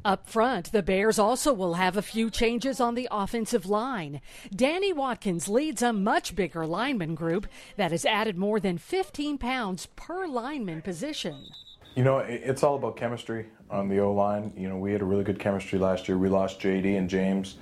Up 0.06 0.30
front, 0.30 0.72
the 0.72 0.84
Bears 0.84 1.18
also 1.18 1.52
will 1.52 1.74
have 1.74 1.98
a 1.98 2.02
few 2.04 2.30
changes 2.30 2.80
on 2.80 2.94
the 2.94 3.07
offensive 3.10 3.66
line. 3.66 4.22
Danny 4.56 4.94
Watkins 4.94 5.48
leads 5.48 5.81
a 5.81 5.92
much 5.92 6.36
bigger 6.36 6.68
lineman 6.68 7.16
group 7.16 7.48
that 7.75 7.90
has 7.90 8.06
added 8.06 8.38
more 8.38 8.60
than 8.60 8.78
15 8.78 9.40
pounds 9.40 9.88
per 9.96 10.28
lineman 10.28 10.84
position. 10.84 11.48
You 11.96 12.04
know, 12.04 12.19
it's 12.19 12.62
all 12.62 12.75
about 12.75 12.98
chemistry 12.98 13.48
on 13.72 13.90
the 13.90 14.00
O 14.00 14.13
line. 14.13 14.54
You 14.56 14.69
know, 14.69 14.78
we 14.78 14.92
had 14.92 15.02
a 15.02 15.06
really 15.06 15.24
good 15.24 15.40
chemistry 15.40 15.80
last 15.80 16.08
year. 16.08 16.19
We 16.19 16.30
lost 16.30 16.60
JD 16.60 17.00
and 17.00 17.10
James. 17.10 17.56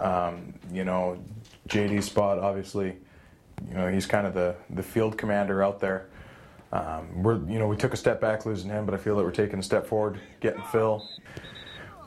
Um, 0.00 0.52
you 0.72 0.82
know, 0.84 1.22
JD's 1.68 2.06
spot, 2.06 2.40
obviously, 2.40 2.96
you 3.68 3.74
know, 3.74 3.86
he's 3.86 4.06
kind 4.06 4.26
of 4.26 4.34
the, 4.34 4.56
the 4.70 4.82
field 4.82 5.16
commander 5.16 5.62
out 5.62 5.78
there. 5.78 6.08
Um, 6.72 7.22
we're, 7.22 7.38
you 7.48 7.60
know, 7.60 7.68
we 7.68 7.76
took 7.76 7.92
a 7.92 7.96
step 7.96 8.20
back 8.20 8.46
losing 8.46 8.68
him, 8.68 8.84
but 8.84 8.96
I 8.96 8.98
feel 8.98 9.14
that 9.14 9.22
we're 9.22 9.30
taking 9.30 9.60
a 9.60 9.62
step 9.62 9.86
forward, 9.86 10.18
getting 10.40 10.62
Phil. 10.72 11.00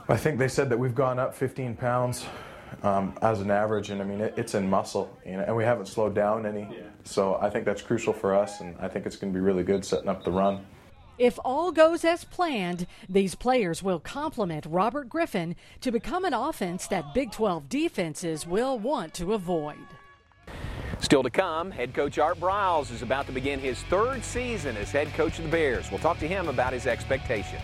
I 0.09 0.15
think 0.15 0.39
they 0.39 0.47
said 0.47 0.69
that 0.69 0.79
we've 0.79 0.95
gone 0.95 1.19
up 1.19 1.33
15 1.33 1.75
pounds 1.75 2.25
um, 2.83 3.13
as 3.21 3.41
an 3.41 3.51
average, 3.51 3.89
and 3.89 4.01
I 4.01 4.05
mean 4.05 4.21
it, 4.21 4.33
it's 4.37 4.55
in 4.55 4.69
muscle, 4.69 5.15
you 5.25 5.33
know, 5.33 5.43
and 5.43 5.55
we 5.55 5.63
haven't 5.65 5.87
slowed 5.87 6.15
down 6.15 6.45
any. 6.45 6.61
Yeah. 6.61 6.83
So 7.03 7.35
I 7.41 7.49
think 7.49 7.65
that's 7.65 7.81
crucial 7.81 8.13
for 8.13 8.33
us, 8.33 8.61
and 8.61 8.75
I 8.79 8.87
think 8.87 9.05
it's 9.05 9.17
going 9.17 9.33
to 9.33 9.37
be 9.37 9.43
really 9.43 9.63
good 9.63 9.83
setting 9.83 10.07
up 10.07 10.23
the 10.23 10.31
run. 10.31 10.65
If 11.17 11.39
all 11.43 11.71
goes 11.71 12.05
as 12.05 12.23
planned, 12.23 12.85
these 13.09 13.33
players 13.33 13.81
will 13.81 13.99
complement 13.99 14.65
Robert 14.67 15.09
Griffin 15.09 15.55
to 15.81 15.91
become 15.91 16.25
an 16.25 16.33
offense 16.33 16.87
that 16.87 17.13
Big 17.13 17.31
12 17.31 17.67
defenses 17.67 18.45
will 18.45 18.77
want 18.77 19.13
to 19.15 19.33
avoid. 19.33 19.77
Still 20.99 21.23
to 21.23 21.29
come, 21.29 21.71
head 21.71 21.93
coach 21.93 22.17
Art 22.17 22.39
Briles 22.39 22.91
is 22.91 23.01
about 23.01 23.25
to 23.27 23.31
begin 23.31 23.59
his 23.59 23.81
third 23.83 24.23
season 24.23 24.77
as 24.77 24.91
head 24.91 25.11
coach 25.15 25.37
of 25.37 25.45
the 25.45 25.51
Bears. 25.51 25.89
We'll 25.91 25.99
talk 25.99 26.19
to 26.19 26.27
him 26.27 26.47
about 26.49 26.73
his 26.73 26.87
expectations. 26.87 27.63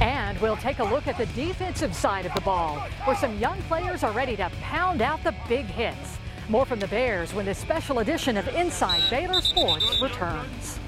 And 0.00 0.38
we'll 0.40 0.56
take 0.56 0.78
a 0.78 0.84
look 0.84 1.06
at 1.06 1.18
the 1.18 1.26
defensive 1.26 1.94
side 1.94 2.24
of 2.24 2.32
the 2.32 2.40
ball, 2.40 2.78
where 3.04 3.16
some 3.16 3.38
young 3.38 3.60
players 3.62 4.02
are 4.02 4.12
ready 4.12 4.34
to 4.36 4.50
pound 4.62 5.02
out 5.02 5.22
the 5.22 5.34
big 5.46 5.66
hits. 5.66 6.18
More 6.48 6.64
from 6.64 6.80
the 6.80 6.88
Bears 6.88 7.34
when 7.34 7.44
this 7.44 7.58
special 7.58 7.98
edition 7.98 8.38
of 8.38 8.48
Inside 8.48 9.02
Baylor 9.10 9.42
Sports 9.42 10.00
returns. 10.02 10.80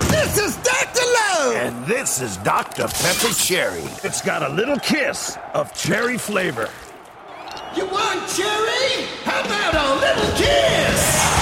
This 0.00 0.38
is 0.38 0.56
Dr. 0.56 1.02
Love! 1.04 1.54
And 1.56 1.86
this 1.86 2.20
is 2.20 2.36
Dr. 2.38 2.88
Pepper 2.88 3.32
Cherry. 3.34 3.82
It's 4.02 4.20
got 4.20 4.42
a 4.42 4.48
little 4.48 4.78
kiss 4.78 5.38
of 5.54 5.72
cherry 5.74 6.18
flavor. 6.18 6.68
You 7.76 7.86
want 7.86 8.28
cherry? 8.28 9.06
How 9.22 9.40
about 9.44 9.74
a 9.74 10.00
little 10.00 10.36
kiss? 10.36 11.35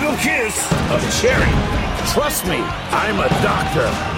Little 0.00 0.16
kiss 0.18 0.56
of 0.92 1.00
cherry. 1.20 1.50
Trust 2.12 2.46
me, 2.46 2.58
I'm 2.92 3.18
a 3.18 3.28
doctor. 3.42 4.17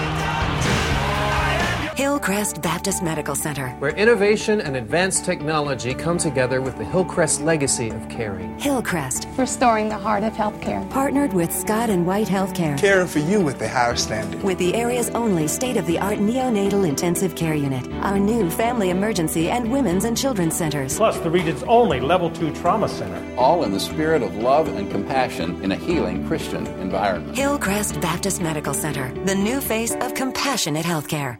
Hillcrest 2.01 2.63
Baptist 2.63 3.03
Medical 3.03 3.35
Center, 3.35 3.69
where 3.77 3.91
innovation 3.91 4.59
and 4.59 4.75
advanced 4.75 5.23
technology 5.23 5.93
come 5.93 6.17
together 6.17 6.59
with 6.59 6.75
the 6.79 6.83
Hillcrest 6.83 7.41
legacy 7.41 7.89
of 7.91 8.09
caring. 8.09 8.57
Hillcrest, 8.57 9.27
restoring 9.37 9.87
the 9.87 9.99
heart 9.99 10.23
of 10.23 10.33
healthcare. 10.33 10.89
Partnered 10.89 11.31
with 11.31 11.53
Scott 11.53 11.91
and 11.91 12.07
White 12.07 12.25
Healthcare, 12.25 12.75
caring 12.75 13.07
for 13.07 13.19
you 13.19 13.39
with 13.39 13.59
the 13.59 13.69
higher 13.69 13.95
standard. 13.95 14.41
With 14.41 14.57
the 14.57 14.73
area's 14.73 15.11
only 15.11 15.47
state 15.47 15.77
of 15.77 15.85
the 15.85 15.99
art 15.99 16.17
neonatal 16.17 16.87
intensive 16.87 17.35
care 17.35 17.53
unit, 17.53 17.87
our 18.01 18.17
new 18.17 18.49
family 18.49 18.89
emergency 18.89 19.51
and 19.51 19.71
women's 19.71 20.03
and 20.03 20.17
children's 20.17 20.57
centers. 20.57 20.97
Plus, 20.97 21.19
the 21.19 21.29
region's 21.29 21.61
only 21.67 21.99
level 21.99 22.31
two 22.31 22.51
trauma 22.55 22.89
center. 22.89 23.21
All 23.37 23.63
in 23.63 23.71
the 23.73 23.79
spirit 23.79 24.23
of 24.23 24.35
love 24.37 24.67
and 24.69 24.89
compassion 24.89 25.63
in 25.63 25.71
a 25.71 25.75
healing 25.75 26.25
Christian 26.27 26.65
environment. 26.79 27.37
Hillcrest 27.37 28.01
Baptist 28.01 28.41
Medical 28.41 28.73
Center, 28.73 29.13
the 29.25 29.35
new 29.35 29.61
face 29.61 29.93
of 29.93 30.15
compassionate 30.15 30.83
healthcare. 30.83 31.37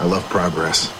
I 0.00 0.06
love 0.06 0.24
progress. 0.30 0.92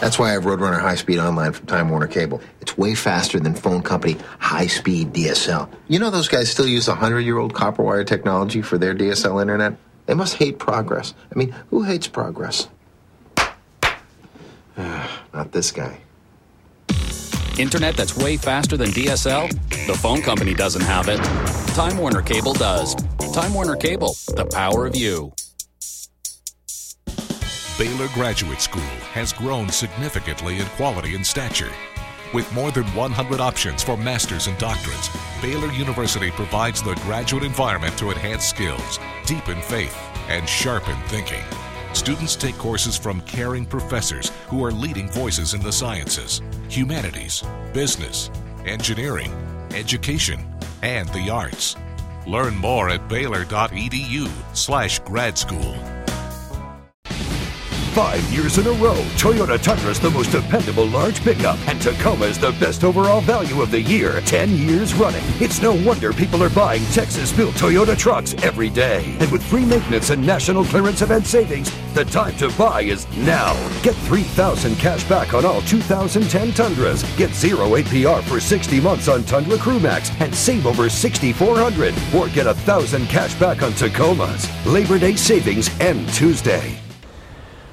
That's 0.00 0.18
why 0.18 0.30
I 0.30 0.32
have 0.32 0.42
Roadrunner 0.42 0.80
High 0.80 0.96
Speed 0.96 1.20
Online 1.20 1.52
from 1.52 1.66
Time 1.66 1.88
Warner 1.88 2.08
Cable. 2.08 2.40
It's 2.60 2.76
way 2.76 2.96
faster 2.96 3.38
than 3.38 3.54
phone 3.54 3.82
company 3.82 4.16
High 4.40 4.66
Speed 4.66 5.12
DSL. 5.12 5.68
You 5.86 6.00
know 6.00 6.10
those 6.10 6.26
guys 6.26 6.50
still 6.50 6.66
use 6.66 6.88
100 6.88 7.20
year 7.20 7.38
old 7.38 7.54
copper 7.54 7.84
wire 7.84 8.02
technology 8.02 8.60
for 8.60 8.76
their 8.76 8.92
DSL 8.96 9.40
internet? 9.40 9.74
They 10.06 10.14
must 10.14 10.34
hate 10.34 10.58
progress. 10.58 11.14
I 11.32 11.38
mean, 11.38 11.54
who 11.70 11.84
hates 11.84 12.08
progress? 12.08 12.66
Not 14.76 15.52
this 15.52 15.70
guy. 15.70 16.00
Internet 17.56 17.96
that's 17.96 18.16
way 18.16 18.36
faster 18.36 18.76
than 18.76 18.88
DSL? 18.88 19.48
The 19.86 19.94
phone 19.94 20.22
company 20.22 20.54
doesn't 20.54 20.82
have 20.82 21.08
it. 21.08 21.22
Time 21.76 21.96
Warner 21.98 22.22
Cable 22.22 22.54
does. 22.54 22.96
Time 23.32 23.54
Warner 23.54 23.76
Cable, 23.76 24.16
the 24.34 24.46
power 24.52 24.86
of 24.86 24.96
you. 24.96 25.32
Baylor 27.82 28.06
Graduate 28.14 28.60
School 28.60 28.94
has 29.10 29.32
grown 29.32 29.68
significantly 29.68 30.60
in 30.60 30.66
quality 30.66 31.16
and 31.16 31.26
stature. 31.26 31.72
With 32.32 32.52
more 32.54 32.70
than 32.70 32.84
100 32.94 33.40
options 33.40 33.82
for 33.82 33.96
masters 33.96 34.46
and 34.46 34.56
doctorates, 34.56 35.10
Baylor 35.42 35.72
University 35.72 36.30
provides 36.30 36.80
the 36.80 36.94
graduate 37.02 37.42
environment 37.42 37.98
to 37.98 38.12
enhance 38.12 38.44
skills, 38.44 39.00
deepen 39.26 39.60
faith, 39.62 39.98
and 40.28 40.48
sharpen 40.48 40.96
thinking. 41.08 41.42
Students 41.92 42.36
take 42.36 42.56
courses 42.56 42.96
from 42.96 43.20
caring 43.22 43.66
professors 43.66 44.30
who 44.46 44.64
are 44.64 44.70
leading 44.70 45.10
voices 45.10 45.52
in 45.52 45.60
the 45.60 45.72
sciences, 45.72 46.40
humanities, 46.68 47.42
business, 47.72 48.30
engineering, 48.64 49.32
education, 49.74 50.46
and 50.82 51.08
the 51.08 51.30
arts. 51.30 51.74
Learn 52.28 52.56
more 52.56 52.90
at 52.90 53.08
baylor.edu 53.08 54.30
slash 54.54 55.00
grad 55.00 55.36
school. 55.36 55.74
Five 57.94 58.24
years 58.32 58.56
in 58.56 58.66
a 58.66 58.72
row, 58.72 58.96
Toyota 59.18 59.62
Tundra 59.62 59.90
is 59.90 60.00
the 60.00 60.08
most 60.08 60.32
dependable 60.32 60.86
large 60.86 61.20
pickup, 61.20 61.58
and 61.68 61.78
Tacoma 61.78 62.24
is 62.24 62.38
the 62.38 62.52
best 62.52 62.84
overall 62.84 63.20
value 63.20 63.60
of 63.60 63.70
the 63.70 63.82
year, 63.82 64.22
10 64.22 64.56
years 64.56 64.94
running. 64.94 65.22
It's 65.40 65.60
no 65.60 65.74
wonder 65.84 66.14
people 66.14 66.42
are 66.42 66.48
buying 66.48 66.82
Texas 66.86 67.30
built 67.34 67.54
Toyota 67.54 67.94
trucks 67.94 68.32
every 68.42 68.70
day. 68.70 69.14
And 69.20 69.30
with 69.30 69.42
free 69.42 69.66
maintenance 69.66 70.08
and 70.08 70.26
national 70.26 70.64
clearance 70.64 71.02
event 71.02 71.26
savings, 71.26 71.70
the 71.92 72.06
time 72.06 72.34
to 72.38 72.48
buy 72.56 72.80
is 72.80 73.06
now. 73.18 73.52
Get 73.82 73.94
3000 74.06 74.74
cash 74.76 75.06
back 75.06 75.34
on 75.34 75.44
all 75.44 75.60
2010 75.60 76.52
Tundras. 76.52 77.02
Get 77.18 77.34
zero 77.34 77.76
APR 77.76 78.22
for 78.22 78.40
60 78.40 78.80
months 78.80 79.08
on 79.08 79.22
Tundra 79.24 79.58
Crewmax 79.58 80.18
and 80.22 80.34
save 80.34 80.66
over 80.66 80.88
6400 80.88 81.94
Or 82.14 82.28
get 82.28 82.46
a 82.46 82.54
1000 82.54 83.06
cash 83.08 83.34
back 83.34 83.62
on 83.62 83.72
Tacomas. 83.72 84.48
Labor 84.64 84.98
Day 84.98 85.14
savings 85.14 85.68
end 85.78 86.08
Tuesday. 86.14 86.80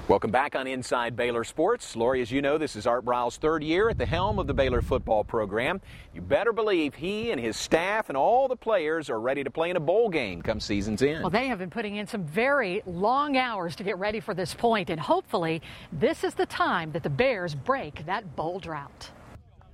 Welcome 0.09 0.31
back 0.31 0.55
on 0.55 0.65
Inside 0.65 1.15
Baylor 1.15 1.43
Sports. 1.43 1.95
Lori, 1.95 2.19
as 2.23 2.31
you 2.31 2.41
know, 2.41 2.57
this 2.57 2.75
is 2.75 2.87
Art 2.87 3.05
Briles' 3.05 3.37
third 3.37 3.63
year 3.63 3.91
at 3.91 3.99
the 3.99 4.07
helm 4.07 4.39
of 4.39 4.47
the 4.47 4.55
Baylor 4.55 4.81
football 4.81 5.23
program. 5.23 5.79
You 6.15 6.21
better 6.21 6.51
believe 6.51 6.95
he 6.95 7.29
and 7.29 7.39
his 7.39 7.55
staff 7.55 8.09
and 8.09 8.17
all 8.17 8.47
the 8.47 8.55
players 8.55 9.11
are 9.11 9.19
ready 9.19 9.43
to 9.43 9.51
play 9.51 9.69
in 9.69 9.75
a 9.75 9.79
bowl 9.79 10.09
game 10.09 10.41
come 10.41 10.59
season's 10.59 11.03
end. 11.03 11.21
Well, 11.21 11.29
they 11.29 11.45
have 11.45 11.59
been 11.59 11.69
putting 11.69 11.97
in 11.97 12.07
some 12.07 12.23
very 12.23 12.81
long 12.87 13.37
hours 13.37 13.75
to 13.75 13.83
get 13.83 13.99
ready 13.99 14.19
for 14.19 14.33
this 14.33 14.55
point, 14.55 14.89
and 14.89 14.99
hopefully, 14.99 15.61
this 15.93 16.23
is 16.23 16.33
the 16.33 16.47
time 16.47 16.91
that 16.93 17.03
the 17.03 17.09
Bears 17.11 17.53
break 17.53 18.03
that 18.07 18.35
bowl 18.35 18.59
drought. 18.59 19.11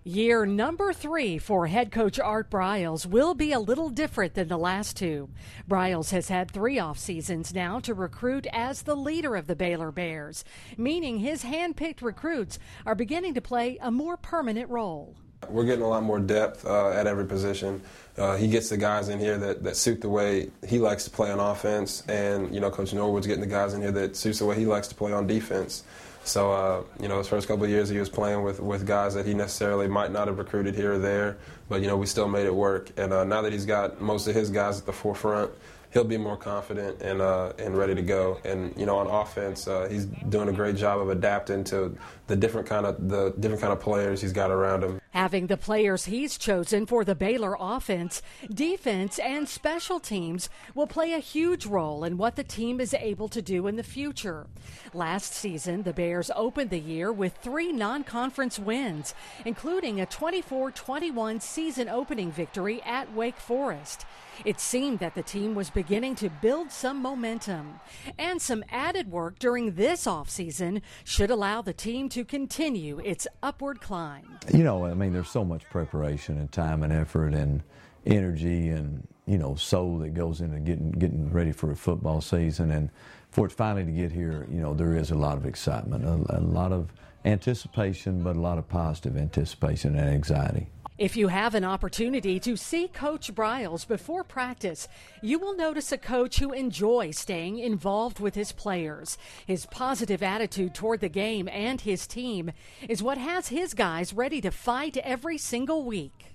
Year 0.07 0.45
number 0.45 0.93
three 0.93 1.39
for 1.39 1.65
head 1.65 1.91
coach 1.91 2.19
Art 2.19 2.51
Briles 2.51 3.07
will 3.07 3.33
be 3.33 3.51
a 3.51 3.59
little 3.59 3.89
different 3.89 4.35
than 4.35 4.49
the 4.49 4.55
last 4.55 4.95
two. 4.95 5.29
Briles 5.67 6.11
has 6.11 6.27
had 6.27 6.51
three 6.51 6.77
off 6.77 6.99
seasons 6.99 7.55
now 7.55 7.79
to 7.79 7.95
recruit 7.95 8.45
as 8.53 8.83
the 8.83 8.95
leader 8.95 9.35
of 9.35 9.47
the 9.47 9.55
Baylor 9.55 9.91
Bears, 9.91 10.45
meaning 10.77 11.17
his 11.17 11.41
hand-picked 11.41 12.03
recruits 12.03 12.59
are 12.85 12.93
beginning 12.93 13.33
to 13.33 13.41
play 13.41 13.79
a 13.81 13.89
more 13.89 14.15
permanent 14.15 14.69
role. 14.69 15.15
We're 15.49 15.65
getting 15.65 15.83
a 15.83 15.87
lot 15.87 16.03
more 16.03 16.19
depth 16.19 16.67
uh, 16.67 16.91
at 16.91 17.07
every 17.07 17.25
position. 17.25 17.81
Uh, 18.15 18.35
he 18.35 18.47
gets 18.47 18.69
the 18.69 18.77
guys 18.77 19.09
in 19.09 19.19
here 19.19 19.39
that, 19.39 19.63
that 19.63 19.75
suit 19.75 20.01
the 20.01 20.09
way 20.09 20.51
he 20.67 20.77
likes 20.77 21.03
to 21.05 21.09
play 21.09 21.31
on 21.31 21.39
offense, 21.39 22.03
and 22.07 22.53
you 22.53 22.59
know 22.61 22.69
Coach 22.69 22.93
Norwood's 22.93 23.25
getting 23.25 23.41
the 23.41 23.47
guys 23.47 23.73
in 23.73 23.81
here 23.81 23.91
that 23.93 24.15
suits 24.15 24.37
the 24.37 24.45
way 24.45 24.55
he 24.55 24.67
likes 24.67 24.87
to 24.89 24.95
play 24.95 25.13
on 25.13 25.25
defense. 25.25 25.83
So, 26.25 26.51
uh, 26.51 26.83
you 26.99 27.07
know, 27.07 27.19
his 27.19 27.27
first 27.27 27.47
couple 27.47 27.65
of 27.65 27.69
years 27.69 27.87
he 27.87 27.99
was 27.99 28.09
playing 28.09 28.41
with, 28.41 28.59
with 28.59 28.87
guys 28.87 29.13
that 29.13 29.27
he 29.27 29.35
necessarily 29.35 29.87
might 29.87 30.11
not 30.11 30.27
have 30.27 30.39
recruited 30.39 30.73
here 30.73 30.93
or 30.93 30.97
there, 30.97 31.37
but, 31.69 31.81
you 31.81 31.87
know, 31.87 31.97
we 31.97 32.07
still 32.07 32.27
made 32.27 32.47
it 32.47 32.53
work. 32.53 32.89
And 32.97 33.13
uh, 33.13 33.23
now 33.25 33.43
that 33.43 33.53
he's 33.53 33.67
got 33.67 34.01
most 34.01 34.27
of 34.27 34.33
his 34.33 34.49
guys 34.49 34.79
at 34.79 34.87
the 34.87 34.91
forefront, 34.91 35.51
he'll 35.95 36.03
be 36.03 36.17
more 36.17 36.35
confident 36.35 37.01
and 37.01 37.21
uh, 37.21 37.53
and 37.57 37.75
ready 37.75 37.95
to 37.95 38.01
go. 38.01 38.37
And 38.43 38.77
you 38.77 38.85
know, 38.85 38.97
on 38.97 39.07
offense, 39.07 39.65
uh, 39.65 39.87
he's 39.89 40.05
doing 40.05 40.49
a 40.49 40.51
great 40.51 40.75
job 40.75 40.99
of 40.99 41.09
adapting 41.09 41.63
to 41.65 41.97
the 42.27 42.35
different 42.35 42.67
kind 42.67 42.85
of 42.85 43.07
the 43.07 43.33
different 43.39 43.61
kind 43.61 43.71
of 43.71 43.79
players 43.79 44.21
he's 44.21 44.33
got 44.33 44.51
around 44.51 44.83
him. 44.83 44.99
Having 45.11 45.47
the 45.47 45.55
players 45.55 46.03
he's 46.05 46.37
chosen 46.37 46.85
for 46.85 47.05
the 47.05 47.15
Baylor 47.15 47.55
offense, 47.57 48.21
defense, 48.53 49.17
and 49.19 49.47
special 49.47 50.01
teams 50.01 50.49
will 50.75 50.85
play 50.85 51.13
a 51.13 51.19
huge 51.19 51.65
role 51.65 52.03
in 52.03 52.17
what 52.17 52.35
the 52.35 52.43
team 52.43 52.81
is 52.81 52.93
able 52.93 53.29
to 53.29 53.41
do 53.41 53.65
in 53.65 53.77
the 53.77 53.83
future. 53.83 54.47
Last 54.93 55.33
season, 55.33 55.83
the 55.83 55.93
Bears 55.93 56.29
opened 56.35 56.71
the 56.71 56.79
year 56.79 57.13
with 57.13 57.37
three 57.37 57.71
non-conference 57.71 58.59
wins, 58.59 59.15
including 59.45 60.01
a 60.01 60.05
24-21 60.05 61.41
season 61.41 61.87
opening 61.87 62.33
victory 62.33 62.81
at 62.83 63.13
Wake 63.13 63.39
Forest. 63.39 64.05
It 64.43 64.59
seemed 64.59 64.99
that 64.99 65.15
the 65.15 65.23
team 65.23 65.55
was 65.55 65.69
beginning 65.69 66.15
to 66.15 66.29
build 66.29 66.71
some 66.71 67.01
momentum, 67.01 67.79
and 68.17 68.41
some 68.41 68.63
added 68.69 69.09
work 69.09 69.39
during 69.39 69.75
this 69.75 70.05
offseason 70.05 70.81
should 71.03 71.31
allow 71.31 71.61
the 71.61 71.73
team 71.73 72.09
to 72.09 72.25
continue 72.25 72.99
its 72.99 73.27
upward 73.41 73.79
climb. 73.81 74.39
You 74.53 74.63
know, 74.63 74.85
I 74.85 74.93
mean, 74.93 75.13
there's 75.13 75.29
so 75.29 75.45
much 75.45 75.63
preparation 75.69 76.37
and 76.37 76.51
time 76.51 76.83
and 76.83 76.91
effort 76.91 77.33
and 77.33 77.63
energy 78.05 78.69
and 78.69 79.07
you 79.25 79.39
know 79.39 79.55
soul 79.55 79.97
that 79.97 80.13
goes 80.13 80.39
into 80.39 80.59
getting 80.59 80.91
getting 80.91 81.31
ready 81.31 81.51
for 81.51 81.71
a 81.71 81.75
football 81.75 82.21
season, 82.21 82.71
and 82.71 82.89
for 83.31 83.47
it 83.47 83.51
finally 83.51 83.85
to 83.85 83.91
get 83.91 84.11
here, 84.11 84.47
you 84.49 84.61
know, 84.61 84.73
there 84.73 84.95
is 84.95 85.11
a 85.11 85.15
lot 85.15 85.37
of 85.37 85.45
excitement, 85.45 86.05
a, 86.05 86.37
a 86.37 86.39
lot 86.39 86.71
of 86.71 86.93
anticipation, 87.25 88.23
but 88.23 88.35
a 88.35 88.39
lot 88.39 88.57
of 88.57 88.67
positive 88.69 89.17
anticipation 89.17 89.95
and 89.95 90.09
anxiety. 90.09 90.69
If 90.97 91.17
you 91.17 91.27
have 91.27 91.55
an 91.55 91.65
opportunity 91.65 92.39
to 92.39 92.55
see 92.55 92.87
Coach 92.87 93.35
Briles 93.35 93.85
before 93.85 94.23
practice, 94.23 94.87
you 95.21 95.37
will 95.39 95.53
notice 95.53 95.91
a 95.91 95.97
coach 95.97 96.39
who 96.39 96.53
enjoys 96.53 97.17
staying 97.17 97.59
involved 97.59 98.21
with 98.21 98.35
his 98.35 98.53
players. 98.53 99.17
His 99.45 99.65
positive 99.65 100.23
attitude 100.23 100.73
toward 100.73 101.01
the 101.01 101.09
game 101.09 101.49
and 101.49 101.81
his 101.81 102.07
team 102.07 102.53
is 102.87 103.03
what 103.03 103.17
has 103.17 103.49
his 103.49 103.73
guys 103.73 104.13
ready 104.13 104.39
to 104.39 104.51
fight 104.51 104.95
every 104.95 105.37
single 105.37 105.83
week. 105.83 106.27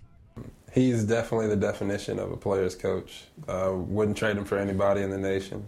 He's 0.75 1.05
definitely 1.05 1.49
the 1.49 1.57
definition 1.57 2.19
of 2.19 2.31
a 2.31 2.37
player's 2.37 2.75
coach. 2.75 3.25
Uh, 3.49 3.73
wouldn't 3.75 4.19
trade 4.19 4.37
him 4.37 4.45
for 4.45 4.59
anybody 4.59 5.01
in 5.01 5.09
the 5.09 5.17
nation. 5.17 5.65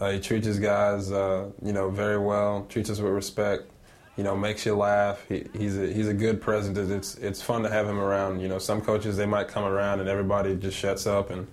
Uh, 0.00 0.10
he 0.10 0.18
treats 0.18 0.48
his 0.48 0.58
guys, 0.58 1.12
uh, 1.12 1.48
you 1.64 1.72
know, 1.72 1.90
very 1.90 2.18
well. 2.18 2.66
Treats 2.68 2.90
us 2.90 2.98
with 2.98 3.12
respect 3.12 3.70
you 4.16 4.24
know, 4.24 4.36
makes 4.36 4.66
you 4.66 4.74
laugh. 4.74 5.24
He, 5.28 5.46
he's 5.56 5.78
a, 5.78 5.92
he's 5.92 6.08
a 6.08 6.14
good 6.14 6.40
president. 6.40 6.90
It's 6.90 7.14
it's 7.16 7.40
fun 7.40 7.62
to 7.62 7.70
have 7.70 7.86
him 7.86 7.98
around. 7.98 8.40
You 8.40 8.48
know, 8.48 8.58
some 8.58 8.80
coaches 8.80 9.16
they 9.16 9.26
might 9.26 9.48
come 9.48 9.64
around 9.64 10.00
and 10.00 10.08
everybody 10.08 10.54
just 10.56 10.76
shuts 10.76 11.06
up 11.06 11.30
and 11.30 11.46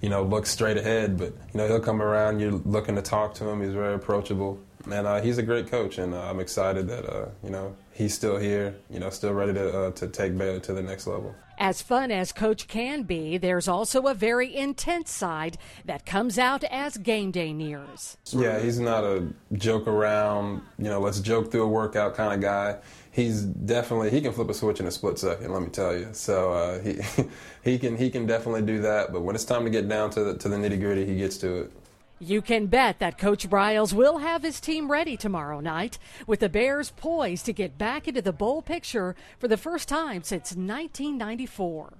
you 0.00 0.08
know 0.08 0.22
looks 0.22 0.50
straight 0.50 0.76
ahead. 0.76 1.18
But 1.18 1.32
you 1.52 1.58
know, 1.58 1.66
he'll 1.66 1.80
come 1.80 2.00
around. 2.00 2.40
You're 2.40 2.52
looking 2.52 2.94
to 2.94 3.02
talk 3.02 3.34
to 3.34 3.48
him. 3.48 3.60
He's 3.60 3.72
very 3.72 3.94
approachable, 3.94 4.60
and 4.90 5.06
uh, 5.06 5.20
he's 5.20 5.38
a 5.38 5.42
great 5.42 5.68
coach. 5.68 5.98
And 5.98 6.14
uh, 6.14 6.30
I'm 6.30 6.38
excited 6.38 6.86
that 6.88 7.06
uh, 7.06 7.28
you 7.42 7.50
know 7.50 7.74
he's 7.96 8.14
still 8.14 8.36
here. 8.36 8.76
You 8.90 9.00
know, 9.00 9.10
still 9.10 9.32
ready 9.32 9.54
to 9.54 9.78
uh, 9.78 9.90
to 9.92 10.08
take 10.08 10.36
Baylor 10.36 10.60
to 10.60 10.72
the 10.72 10.82
next 10.82 11.06
level. 11.06 11.34
As 11.58 11.80
fun 11.80 12.10
as 12.10 12.32
Coach 12.32 12.68
can 12.68 13.04
be, 13.04 13.38
there's 13.38 13.66
also 13.66 14.02
a 14.08 14.14
very 14.14 14.54
intense 14.54 15.10
side 15.10 15.56
that 15.86 16.04
comes 16.04 16.38
out 16.38 16.62
as 16.64 16.98
game 16.98 17.30
day 17.30 17.54
nears. 17.54 18.18
Yeah, 18.30 18.58
he's 18.58 18.78
not 18.78 19.04
a 19.04 19.28
joke 19.54 19.86
around, 19.86 20.60
you 20.78 20.84
know, 20.84 21.00
let's 21.00 21.18
joke 21.20 21.50
through 21.50 21.62
a 21.62 21.68
workout 21.68 22.14
kind 22.14 22.34
of 22.34 22.42
guy. 22.42 22.76
He's 23.10 23.40
definitely 23.40 24.10
he 24.10 24.20
can 24.20 24.32
flip 24.32 24.50
a 24.50 24.54
switch 24.54 24.80
in 24.80 24.86
a 24.86 24.90
split 24.90 25.18
second. 25.18 25.50
Let 25.50 25.62
me 25.62 25.68
tell 25.68 25.96
you. 25.96 26.10
So 26.12 26.52
uh, 26.52 26.80
he 26.80 26.98
he 27.64 27.78
can 27.78 27.96
he 27.96 28.10
can 28.10 28.26
definitely 28.26 28.62
do 28.62 28.82
that. 28.82 29.12
But 29.12 29.22
when 29.22 29.34
it's 29.34 29.44
time 29.44 29.64
to 29.64 29.70
get 29.70 29.88
down 29.88 30.10
to 30.10 30.24
the, 30.24 30.34
to 30.36 30.48
the 30.50 30.56
nitty 30.56 30.78
gritty, 30.78 31.06
he 31.06 31.16
gets 31.16 31.38
to 31.38 31.62
it. 31.62 31.72
You 32.18 32.40
can 32.40 32.66
bet 32.68 32.98
that 33.00 33.18
Coach 33.18 33.46
Briles 33.46 33.92
will 33.92 34.16
have 34.18 34.42
his 34.42 34.58
team 34.58 34.90
ready 34.90 35.18
tomorrow 35.18 35.60
night, 35.60 35.98
with 36.26 36.40
the 36.40 36.48
Bears 36.48 36.90
poised 36.96 37.44
to 37.44 37.52
get 37.52 37.76
back 37.76 38.08
into 38.08 38.22
the 38.22 38.32
bowl 38.32 38.62
picture 38.62 39.14
for 39.38 39.48
the 39.48 39.58
first 39.58 39.86
time 39.86 40.22
since 40.22 40.56
1994. 40.56 41.92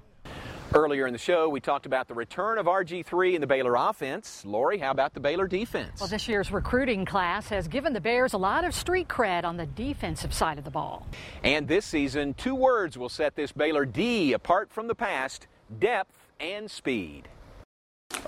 Earlier 0.72 1.06
in 1.06 1.12
the 1.12 1.18
show, 1.18 1.50
we 1.50 1.60
talked 1.60 1.84
about 1.84 2.08
the 2.08 2.14
return 2.14 2.56
of 2.56 2.64
RG3 2.64 3.34
in 3.34 3.42
the 3.42 3.46
Baylor 3.46 3.74
offense. 3.76 4.42
Lori, 4.46 4.78
how 4.78 4.90
about 4.90 5.12
the 5.12 5.20
Baylor 5.20 5.46
defense? 5.46 6.00
Well, 6.00 6.08
this 6.08 6.26
year's 6.26 6.50
recruiting 6.50 7.04
class 7.04 7.48
has 7.50 7.68
given 7.68 7.92
the 7.92 8.00
Bears 8.00 8.32
a 8.32 8.38
lot 8.38 8.64
of 8.64 8.74
street 8.74 9.08
cred 9.08 9.44
on 9.44 9.58
the 9.58 9.66
defensive 9.66 10.32
side 10.32 10.56
of 10.56 10.64
the 10.64 10.70
ball. 10.70 11.06
And 11.44 11.68
this 11.68 11.84
season, 11.84 12.32
two 12.34 12.54
words 12.54 12.96
will 12.96 13.10
set 13.10 13.36
this 13.36 13.52
Baylor 13.52 13.84
D 13.84 14.32
apart 14.32 14.72
from 14.72 14.88
the 14.88 14.94
past 14.94 15.46
depth 15.78 16.16
and 16.40 16.70
speed. 16.70 17.28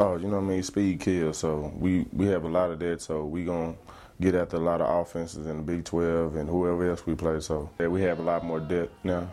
Oh, 0.01 0.17
you 0.17 0.29
know 0.29 0.37
what 0.37 0.45
I 0.45 0.49
mean? 0.49 0.63
Speed 0.63 1.01
kills. 1.01 1.39
So 1.39 1.73
we, 1.77 2.07
we 2.13 2.27
have 2.27 2.45
a 2.45 2.49
lot 2.49 2.71
of 2.71 2.79
that. 2.79 3.03
So 3.03 3.25
we 3.25 3.45
going 3.45 3.75
to 3.75 3.79
get 4.21 4.35
after 4.35 4.57
a 4.57 4.61
lot 4.61 4.81
of 4.81 5.07
offenses 5.07 5.47
in 5.47 5.57
the 5.57 5.63
Big 5.63 5.85
12 5.85 6.37
and 6.37 6.49
whoever 6.49 6.89
else 6.89 7.05
we 7.05 7.15
play. 7.15 7.41
So 7.41 7.69
yeah, 7.81 7.89
we 7.89 8.03
have 8.03 8.21
a 8.21 8.23
lot 8.23 8.45
more 8.45 8.61
depth 8.61 8.93
now. 9.05 9.29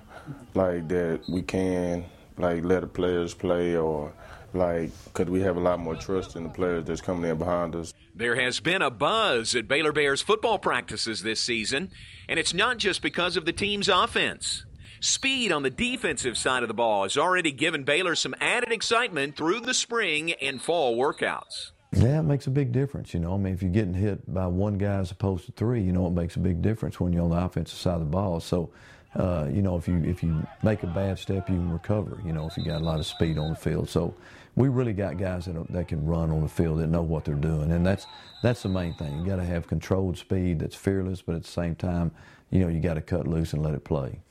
Like 0.55 0.87
that 0.87 1.21
we 1.29 1.43
can 1.43 2.05
like 2.37 2.63
let 2.63 2.81
the 2.81 2.87
players 2.87 3.33
play 3.33 3.75
or 3.75 4.11
like 4.53 4.91
could 5.13 5.29
we 5.29 5.41
have 5.41 5.57
a 5.57 5.59
lot 5.59 5.79
more 5.79 5.95
trust 5.95 6.35
in 6.35 6.43
the 6.43 6.49
players 6.49 6.85
that's 6.85 7.01
coming 7.01 7.29
in 7.29 7.37
behind 7.37 7.75
us. 7.75 7.93
There 8.15 8.35
has 8.35 8.59
been 8.59 8.81
a 8.81 8.89
buzz 8.89 9.55
at 9.55 9.67
Baylor 9.67 9.91
Bears 9.91 10.21
football 10.21 10.57
practices 10.57 11.21
this 11.21 11.41
season, 11.41 11.91
and 12.29 12.39
it's 12.39 12.53
not 12.53 12.77
just 12.77 13.01
because 13.01 13.35
of 13.35 13.45
the 13.45 13.51
team's 13.51 13.89
offense. 13.89 14.65
Speed 15.05 15.51
on 15.51 15.61
the 15.61 15.69
defensive 15.69 16.35
side 16.35 16.63
of 16.63 16.67
the 16.67 16.73
ball 16.73 17.03
has 17.03 17.15
already 17.15 17.51
given 17.51 17.83
Baylor 17.83 18.15
some 18.15 18.33
added 18.41 18.71
excitement 18.71 19.37
through 19.37 19.59
the 19.59 19.75
spring 19.75 20.31
and 20.41 20.59
fall 20.59 20.97
workouts. 20.97 21.73
Yeah, 21.91 22.21
it 22.21 22.23
makes 22.23 22.47
a 22.47 22.49
big 22.49 22.71
difference. 22.71 23.13
You 23.13 23.19
know, 23.19 23.35
I 23.35 23.37
mean, 23.37 23.53
if 23.53 23.61
you're 23.61 23.69
getting 23.69 23.93
hit 23.93 24.33
by 24.33 24.47
one 24.47 24.79
guy 24.79 24.95
as 24.95 25.11
opposed 25.11 25.45
to 25.45 25.51
three, 25.51 25.79
you 25.79 25.91
know, 25.91 26.07
it 26.07 26.13
makes 26.13 26.37
a 26.37 26.39
big 26.39 26.63
difference 26.63 26.99
when 26.99 27.13
you're 27.13 27.21
on 27.21 27.29
the 27.29 27.37
offensive 27.37 27.77
side 27.77 27.93
of 27.93 27.99
the 27.99 28.05
ball. 28.07 28.39
So, 28.39 28.71
uh, 29.15 29.47
you 29.53 29.61
know, 29.61 29.77
if 29.77 29.87
you 29.87 30.03
if 30.03 30.23
you 30.23 30.43
make 30.63 30.81
a 30.81 30.87
bad 30.87 31.19
step, 31.19 31.51
you 31.51 31.57
can 31.57 31.71
recover. 31.71 32.19
You 32.25 32.33
know, 32.33 32.47
if 32.47 32.57
you 32.57 32.65
got 32.65 32.81
a 32.81 32.83
lot 32.83 32.97
of 32.97 33.05
speed 33.05 33.37
on 33.37 33.51
the 33.51 33.55
field. 33.55 33.87
So, 33.87 34.15
we 34.55 34.69
really 34.69 34.93
got 34.93 35.19
guys 35.19 35.45
that, 35.45 35.71
that 35.71 35.87
can 35.87 36.03
run 36.03 36.31
on 36.31 36.41
the 36.41 36.49
field 36.49 36.79
that 36.79 36.87
know 36.87 37.03
what 37.03 37.25
they're 37.25 37.35
doing, 37.35 37.71
and 37.71 37.85
that's 37.85 38.07
that's 38.41 38.63
the 38.63 38.69
main 38.69 38.95
thing. 38.95 39.19
You 39.19 39.23
got 39.23 39.35
to 39.35 39.45
have 39.45 39.67
controlled 39.67 40.17
speed 40.17 40.61
that's 40.61 40.75
fearless, 40.75 41.21
but 41.21 41.35
at 41.35 41.43
the 41.43 41.51
same 41.51 41.75
time, 41.75 42.11
you 42.49 42.59
know, 42.61 42.69
you 42.69 42.79
got 42.79 42.95
to 42.95 43.01
cut 43.01 43.27
loose 43.27 43.53
and 43.53 43.61
let 43.61 43.75
it 43.75 43.83
play. 43.83 44.21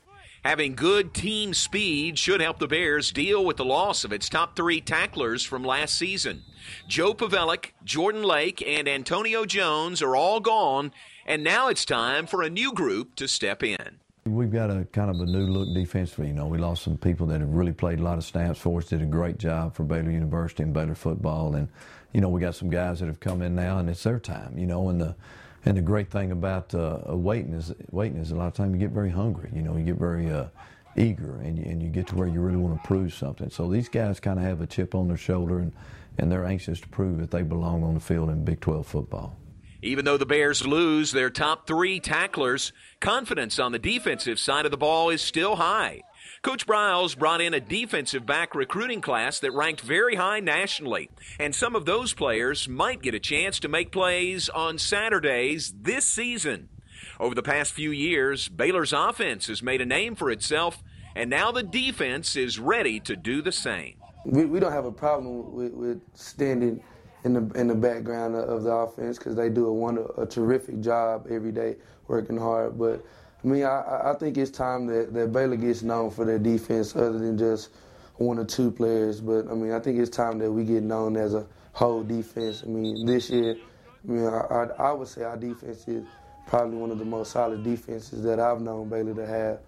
Having 0.45 0.75
good 0.75 1.15
team 1.15 1.55
speed 1.55 2.19
should 2.19 2.39
help 2.39 2.59
the 2.59 2.67
Bears 2.67 3.11
deal 3.11 3.43
with 3.43 3.57
the 3.57 3.65
loss 3.65 4.03
of 4.03 4.13
its 4.13 4.29
top 4.29 4.55
three 4.55 4.79
tacklers 4.79 5.43
from 5.43 5.63
last 5.63 5.97
season. 5.97 6.43
Joe 6.87 7.15
Pawelek, 7.15 7.71
Jordan 7.83 8.21
Lake, 8.21 8.61
and 8.61 8.87
Antonio 8.87 9.45
Jones 9.45 10.03
are 10.03 10.15
all 10.15 10.39
gone, 10.39 10.91
and 11.25 11.43
now 11.43 11.69
it's 11.69 11.83
time 11.83 12.27
for 12.27 12.43
a 12.43 12.49
new 12.51 12.71
group 12.73 13.15
to 13.15 13.27
step 13.27 13.63
in. 13.63 13.97
We've 14.25 14.51
got 14.51 14.69
a 14.69 14.85
kind 14.91 15.09
of 15.09 15.19
a 15.19 15.25
new 15.25 15.47
look 15.47 15.73
defensively. 15.73 16.27
You 16.27 16.33
know, 16.33 16.45
we 16.45 16.59
lost 16.59 16.83
some 16.83 16.97
people 16.99 17.25
that 17.25 17.41
have 17.41 17.49
really 17.49 17.73
played 17.73 17.99
a 17.99 18.03
lot 18.03 18.19
of 18.19 18.23
snaps 18.23 18.59
for 18.59 18.77
us, 18.77 18.85
did 18.85 19.01
a 19.01 19.07
great 19.07 19.39
job 19.39 19.73
for 19.73 19.83
Baylor 19.83 20.11
University 20.11 20.61
and 20.61 20.75
Baylor 20.75 20.93
football, 20.93 21.55
and 21.55 21.69
you 22.13 22.21
know 22.21 22.29
we 22.29 22.39
got 22.39 22.53
some 22.53 22.69
guys 22.69 22.99
that 22.99 23.07
have 23.07 23.19
come 23.19 23.41
in 23.41 23.55
now, 23.55 23.79
and 23.79 23.89
it's 23.89 24.03
their 24.03 24.19
time. 24.19 24.59
You 24.59 24.67
know, 24.67 24.89
and 24.89 25.01
the 25.01 25.15
and 25.65 25.77
the 25.77 25.81
great 25.81 26.11
thing 26.11 26.31
about 26.31 26.73
uh, 26.73 26.99
waiting 27.07 27.53
is 27.53 27.73
waiting 27.91 28.19
is 28.19 28.31
a 28.31 28.35
lot 28.35 28.47
of 28.47 28.53
time 28.53 28.73
you 28.73 28.79
get 28.79 28.91
very 28.91 29.09
hungry. 29.09 29.49
You 29.53 29.63
know, 29.63 29.75
you 29.77 29.83
get 29.83 29.95
very 29.95 30.29
uh, 30.31 30.45
eager, 30.95 31.41
and 31.41 31.57
you, 31.57 31.65
and 31.65 31.81
you 31.81 31.89
get 31.89 32.07
to 32.07 32.15
where 32.15 32.27
you 32.27 32.39
really 32.39 32.57
want 32.57 32.81
to 32.81 32.87
prove 32.87 33.13
something. 33.13 33.49
So 33.49 33.69
these 33.69 33.89
guys 33.89 34.19
kind 34.19 34.39
of 34.39 34.45
have 34.45 34.61
a 34.61 34.67
chip 34.67 34.93
on 34.95 35.07
their 35.07 35.17
shoulder, 35.17 35.59
and 35.59 35.73
and 36.17 36.31
they're 36.31 36.45
anxious 36.45 36.79
to 36.81 36.87
prove 36.87 37.19
that 37.19 37.31
they 37.31 37.41
belong 37.41 37.83
on 37.83 37.93
the 37.93 37.99
field 37.99 38.29
in 38.29 38.45
Big 38.45 38.61
12 38.61 38.87
football. 38.87 39.35
Even 39.81 40.05
though 40.05 40.17
the 40.17 40.25
Bears 40.25 40.65
lose 40.65 41.11
their 41.11 41.29
top 41.29 41.67
three 41.67 41.99
tacklers, 41.99 42.71
confidence 42.99 43.59
on 43.59 43.71
the 43.71 43.79
defensive 43.79 44.39
side 44.39 44.65
of 44.65 44.71
the 44.71 44.77
ball 44.77 45.09
is 45.09 45.21
still 45.21 45.57
high. 45.57 46.01
Coach 46.45 46.67
Briles 46.67 47.17
brought 47.17 47.41
in 47.41 47.55
a 47.55 47.59
defensive 47.59 48.23
back 48.23 48.53
recruiting 48.53 49.01
class 49.01 49.39
that 49.39 49.51
ranked 49.51 49.81
very 49.81 50.13
high 50.13 50.39
nationally, 50.39 51.09
and 51.39 51.55
some 51.55 51.75
of 51.75 51.85
those 51.85 52.13
players 52.13 52.69
might 52.69 53.01
get 53.01 53.15
a 53.15 53.19
chance 53.19 53.59
to 53.61 53.67
make 53.67 53.91
plays 53.91 54.47
on 54.49 54.77
Saturdays 54.77 55.73
this 55.81 56.05
season. 56.05 56.69
Over 57.19 57.33
the 57.33 57.41
past 57.41 57.73
few 57.73 57.89
years, 57.89 58.47
Baylor's 58.47 58.93
offense 58.93 59.47
has 59.47 59.63
made 59.63 59.81
a 59.81 59.87
name 59.87 60.13
for 60.13 60.29
itself, 60.29 60.83
and 61.15 61.31
now 61.31 61.51
the 61.51 61.63
defense 61.63 62.35
is 62.35 62.59
ready 62.59 62.99
to 62.99 63.15
do 63.15 63.41
the 63.41 63.51
same. 63.51 63.95
We, 64.23 64.45
we 64.45 64.59
don't 64.59 64.71
have 64.71 64.85
a 64.85 64.91
problem 64.91 65.51
with, 65.51 65.73
with 65.73 66.01
standing 66.13 66.79
in 67.23 67.33
the 67.33 67.59
in 67.59 67.67
the 67.67 67.73
background 67.73 68.35
of 68.35 68.61
the 68.61 68.71
offense 68.71 69.17
because 69.17 69.35
they 69.35 69.49
do 69.49 69.65
a 69.65 69.73
wonder, 69.73 70.05
a 70.15 70.27
terrific 70.27 70.79
job 70.81 71.25
every 71.27 71.51
day, 71.51 71.77
working 72.07 72.37
hard. 72.37 72.77
But 72.77 73.03
I 73.45 73.47
mean, 73.47 73.63
I, 73.63 74.11
I 74.11 74.13
think 74.15 74.37
it's 74.37 74.49
time 74.49 74.87
that, 74.87 75.13
that 75.13 75.31
Baylor 75.31 75.55
gets 75.55 75.83
known 75.83 76.09
for 76.09 76.25
their 76.25 76.39
defense, 76.39 76.95
other 76.95 77.19
than 77.19 77.37
just 77.37 77.69
one 78.15 78.39
or 78.39 78.45
two 78.45 78.71
players. 78.71 79.21
But 79.21 79.47
I 79.47 79.53
mean, 79.53 79.71
I 79.71 79.79
think 79.79 79.99
it's 79.99 80.09
time 80.09 80.39
that 80.39 80.51
we 80.51 80.63
get 80.63 80.81
known 80.81 81.15
as 81.15 81.35
a 81.35 81.45
whole 81.73 82.01
defense. 82.01 82.63
I 82.65 82.69
mean, 82.69 83.05
this 83.05 83.29
year, 83.29 83.55
I 83.55 84.11
mean, 84.11 84.25
I, 84.25 84.39
I, 84.39 84.63
I 84.89 84.91
would 84.93 85.07
say 85.07 85.23
our 85.23 85.37
defense 85.37 85.87
is 85.87 86.03
probably 86.47 86.77
one 86.77 86.89
of 86.89 86.97
the 86.97 87.05
most 87.05 87.31
solid 87.33 87.63
defenses 87.63 88.23
that 88.23 88.39
I've 88.39 88.61
known 88.61 88.89
Baylor 88.89 89.13
to 89.13 89.27
have, 89.27 89.59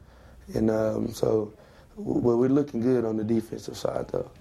and 0.55 0.71
um, 0.71 1.13
so 1.13 1.53
well, 1.97 2.37
we're 2.37 2.49
looking 2.49 2.81
good 2.81 3.05
on 3.05 3.15
the 3.15 3.23
defensive 3.23 3.77
side, 3.77 4.07
though. 4.11 4.31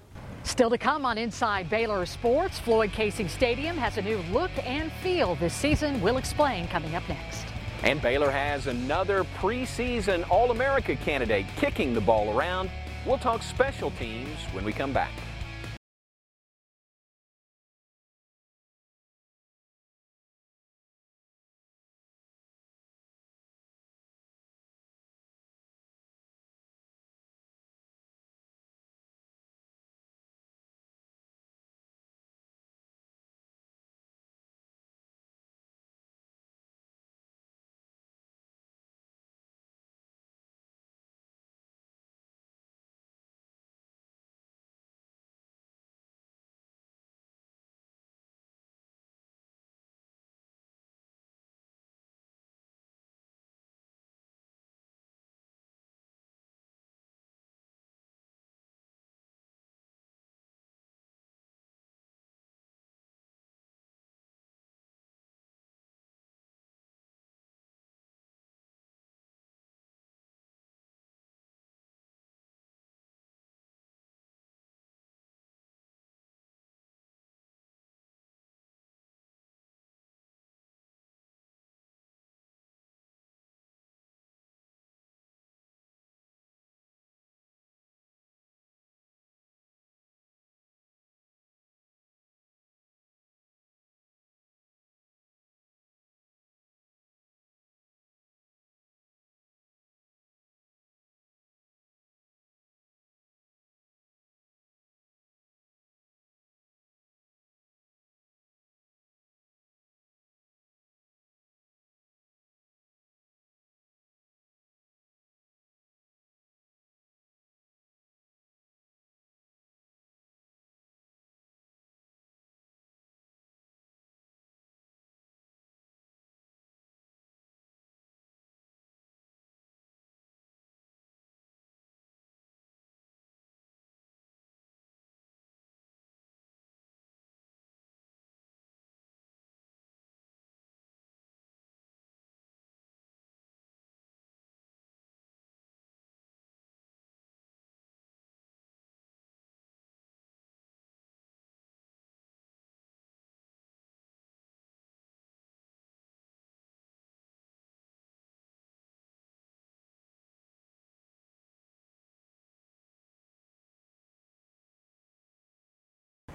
Still 0.44 0.70
to 0.70 0.79
come 0.79 1.05
on 1.05 1.18
Inside 1.18 1.68
Baylor 1.68 2.07
Sports, 2.07 2.59
Floyd 2.59 2.92
Casey 2.92 3.29
Stadium 3.29 3.77
has 3.77 3.99
a 3.99 4.03
new 4.03 4.18
look 4.33 4.53
and 4.64 4.90
feel 5.03 5.35
this 5.35 5.53
season. 5.53 6.01
We'll 6.01 6.18
explain 6.18 6.68
coming 6.68 6.94
up 6.94 7.07
next. 7.09 7.46
And 7.87 8.03
Baylor 8.03 8.33
has 8.33 8.66
another 8.66 9.22
preseason 9.38 10.29
All 10.29 10.51
America 10.51 10.96
candidate 10.96 11.46
kicking 11.55 11.94
the 11.94 12.01
ball 12.01 12.37
around. 12.37 12.68
We'll 13.07 13.16
talk 13.16 13.44
special 13.44 13.92
teams 13.92 14.37
when 14.51 14.64
we 14.64 14.72
come 14.72 14.92
back. 14.92 15.12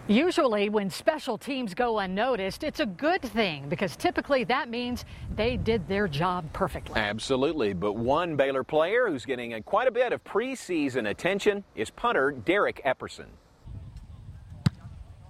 Usually, 0.08 0.70
when 0.70 0.90
special 0.90 1.38
teams 1.38 1.74
go 1.74 2.00
unnoticed, 2.00 2.64
it's 2.64 2.80
a 2.80 2.86
good 2.86 3.22
thing 3.22 3.70
because 3.70 3.96
typically 3.96 4.44
that 4.46 4.68
means 4.70 5.06
they 5.36 5.58
did 5.58 5.88
their 5.88 6.08
job 6.08 6.52
perfectly. 6.54 7.00
Absolutely. 7.00 7.74
But 7.74 7.94
one 7.94 8.36
Baylor 8.36 8.64
player 8.64 9.08
who's 9.08 9.26
getting 9.26 9.54
a, 9.54 9.62
quite 9.62 9.88
a 9.88 9.92
bit 9.92 10.12
of 10.12 10.24
preseason 10.24 11.10
attention 11.10 11.64
is 11.76 11.90
punter 11.90 12.32
Derek 12.32 12.82
Epperson. 12.84 13.28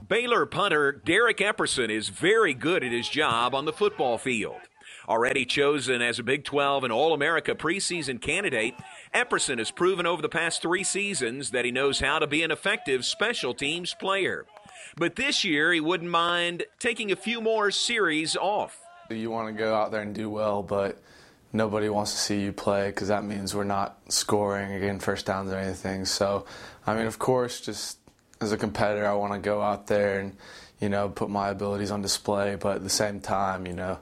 Baylor 0.08 0.46
punter 0.46 0.92
Derek 0.92 1.38
Epperson 1.38 1.90
is 1.90 2.10
very 2.10 2.54
good 2.54 2.84
at 2.84 2.92
his 2.92 3.08
job 3.08 3.54
on 3.54 3.66
the 3.66 3.74
football 3.74 4.18
field. 4.18 4.58
Already 5.08 5.46
chosen 5.46 6.02
as 6.02 6.20
a 6.20 6.24
Big 6.24 6.44
12 6.44 6.84
and 6.86 6.94
All 6.94 7.14
America 7.14 7.56
preseason 7.56 8.22
candidate, 8.22 8.76
Epperson 9.14 9.58
has 9.58 9.72
proven 9.72 10.06
over 10.06 10.22
the 10.22 10.30
past 10.30 10.62
three 10.62 10.84
seasons 10.84 11.52
that 11.52 11.66
he 11.66 11.72
knows 11.72 12.00
how 12.00 12.20
to 12.20 12.28
be 12.28 12.44
an 12.44 12.52
effective 12.52 13.04
special 13.04 13.54
teams 13.54 13.94
player. 13.94 14.46
But 14.98 15.16
this 15.16 15.44
year, 15.44 15.74
he 15.74 15.80
wouldn't 15.80 16.10
mind 16.10 16.64
taking 16.80 17.12
a 17.12 17.16
few 17.16 17.42
more 17.42 17.72
series 17.72 18.36
off. 18.36 18.80
You 19.10 19.30
want 19.30 19.48
to 19.48 19.54
go 19.54 19.76
out 19.76 19.92
there 19.92 20.02
and 20.02 20.16
do 20.16 20.30
well, 20.30 20.64
but 20.64 21.02
nobody 21.54 21.90
wants 21.90 22.12
to 22.14 22.18
see 22.18 22.42
you 22.42 22.54
play 22.54 22.88
because 22.88 23.10
that 23.10 23.24
means 23.24 23.54
we're 23.54 23.64
not 23.64 23.98
scoring 24.10 24.72
or 24.72 24.80
getting 24.80 25.00
first 25.00 25.26
downs 25.26 25.52
or 25.52 25.58
anything. 25.58 26.06
So, 26.06 26.46
I 26.88 26.96
mean, 26.96 27.08
of 27.08 27.20
course, 27.20 27.60
just 27.62 27.98
as 28.40 28.52
a 28.52 28.58
competitor, 28.58 29.06
I 29.06 29.14
want 29.14 29.34
to 29.34 29.40
go 29.40 29.62
out 29.62 29.88
there 29.88 30.20
and, 30.20 30.38
you 30.80 30.90
know, 30.90 31.10
put 31.10 31.30
my 31.30 31.50
abilities 31.50 31.92
on 31.92 32.02
display. 32.02 32.56
But 32.56 32.78
at 32.78 32.84
the 32.84 32.90
same 32.90 33.20
time, 33.20 33.68
you 33.68 33.74
know, 33.74 34.00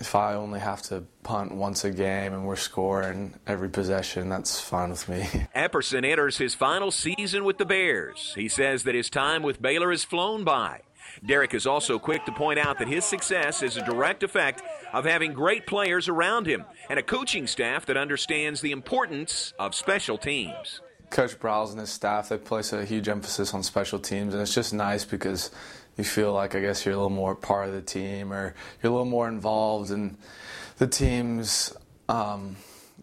if 0.00 0.14
I 0.14 0.34
only 0.34 0.60
have 0.60 0.82
to 0.82 1.04
punt 1.22 1.54
once 1.54 1.84
a 1.84 1.90
game 1.90 2.32
and 2.32 2.46
we're 2.46 2.56
scoring 2.56 3.34
every 3.46 3.68
possession, 3.68 4.28
that's 4.28 4.60
fine 4.60 4.90
with 4.90 5.08
me. 5.08 5.20
Epperson 5.56 6.04
enters 6.04 6.38
his 6.38 6.54
final 6.54 6.90
season 6.90 7.44
with 7.44 7.58
the 7.58 7.64
Bears. 7.64 8.32
He 8.34 8.48
says 8.48 8.84
that 8.84 8.94
his 8.94 9.10
time 9.10 9.42
with 9.42 9.60
Baylor 9.60 9.90
has 9.90 10.04
flown 10.04 10.44
by. 10.44 10.82
Derek 11.26 11.54
is 11.54 11.66
also 11.66 11.98
quick 11.98 12.24
to 12.26 12.32
point 12.32 12.58
out 12.58 12.78
that 12.78 12.88
his 12.88 13.04
success 13.04 13.62
is 13.62 13.76
a 13.76 13.84
direct 13.84 14.22
effect 14.22 14.62
of 14.92 15.04
having 15.04 15.32
great 15.32 15.66
players 15.66 16.08
around 16.08 16.46
him 16.46 16.64
and 16.88 16.98
a 16.98 17.02
coaching 17.02 17.46
staff 17.46 17.86
that 17.86 17.96
understands 17.96 18.60
the 18.60 18.72
importance 18.72 19.52
of 19.58 19.74
special 19.74 20.18
teams. 20.18 20.80
Coach 21.10 21.38
Briles 21.38 21.70
and 21.70 21.80
his 21.80 21.90
staff, 21.90 22.28
they 22.28 22.36
place 22.36 22.72
a 22.72 22.84
huge 22.84 23.08
emphasis 23.08 23.54
on 23.54 23.62
special 23.62 23.98
teams, 23.98 24.34
and 24.34 24.42
it's 24.42 24.54
just 24.54 24.74
nice 24.74 25.04
because 25.04 25.50
you 25.98 26.04
feel 26.04 26.32
like 26.32 26.54
I 26.54 26.60
guess 26.60 26.86
you're 26.86 26.94
a 26.94 26.96
little 26.96 27.10
more 27.10 27.34
part 27.34 27.68
of 27.68 27.74
the 27.74 27.82
team 27.82 28.32
or 28.32 28.54
you're 28.82 28.90
a 28.90 28.94
little 28.94 29.04
more 29.04 29.28
involved 29.28 29.90
in 29.90 30.16
the 30.78 30.86
team's. 30.86 31.76
Um, 32.08 32.56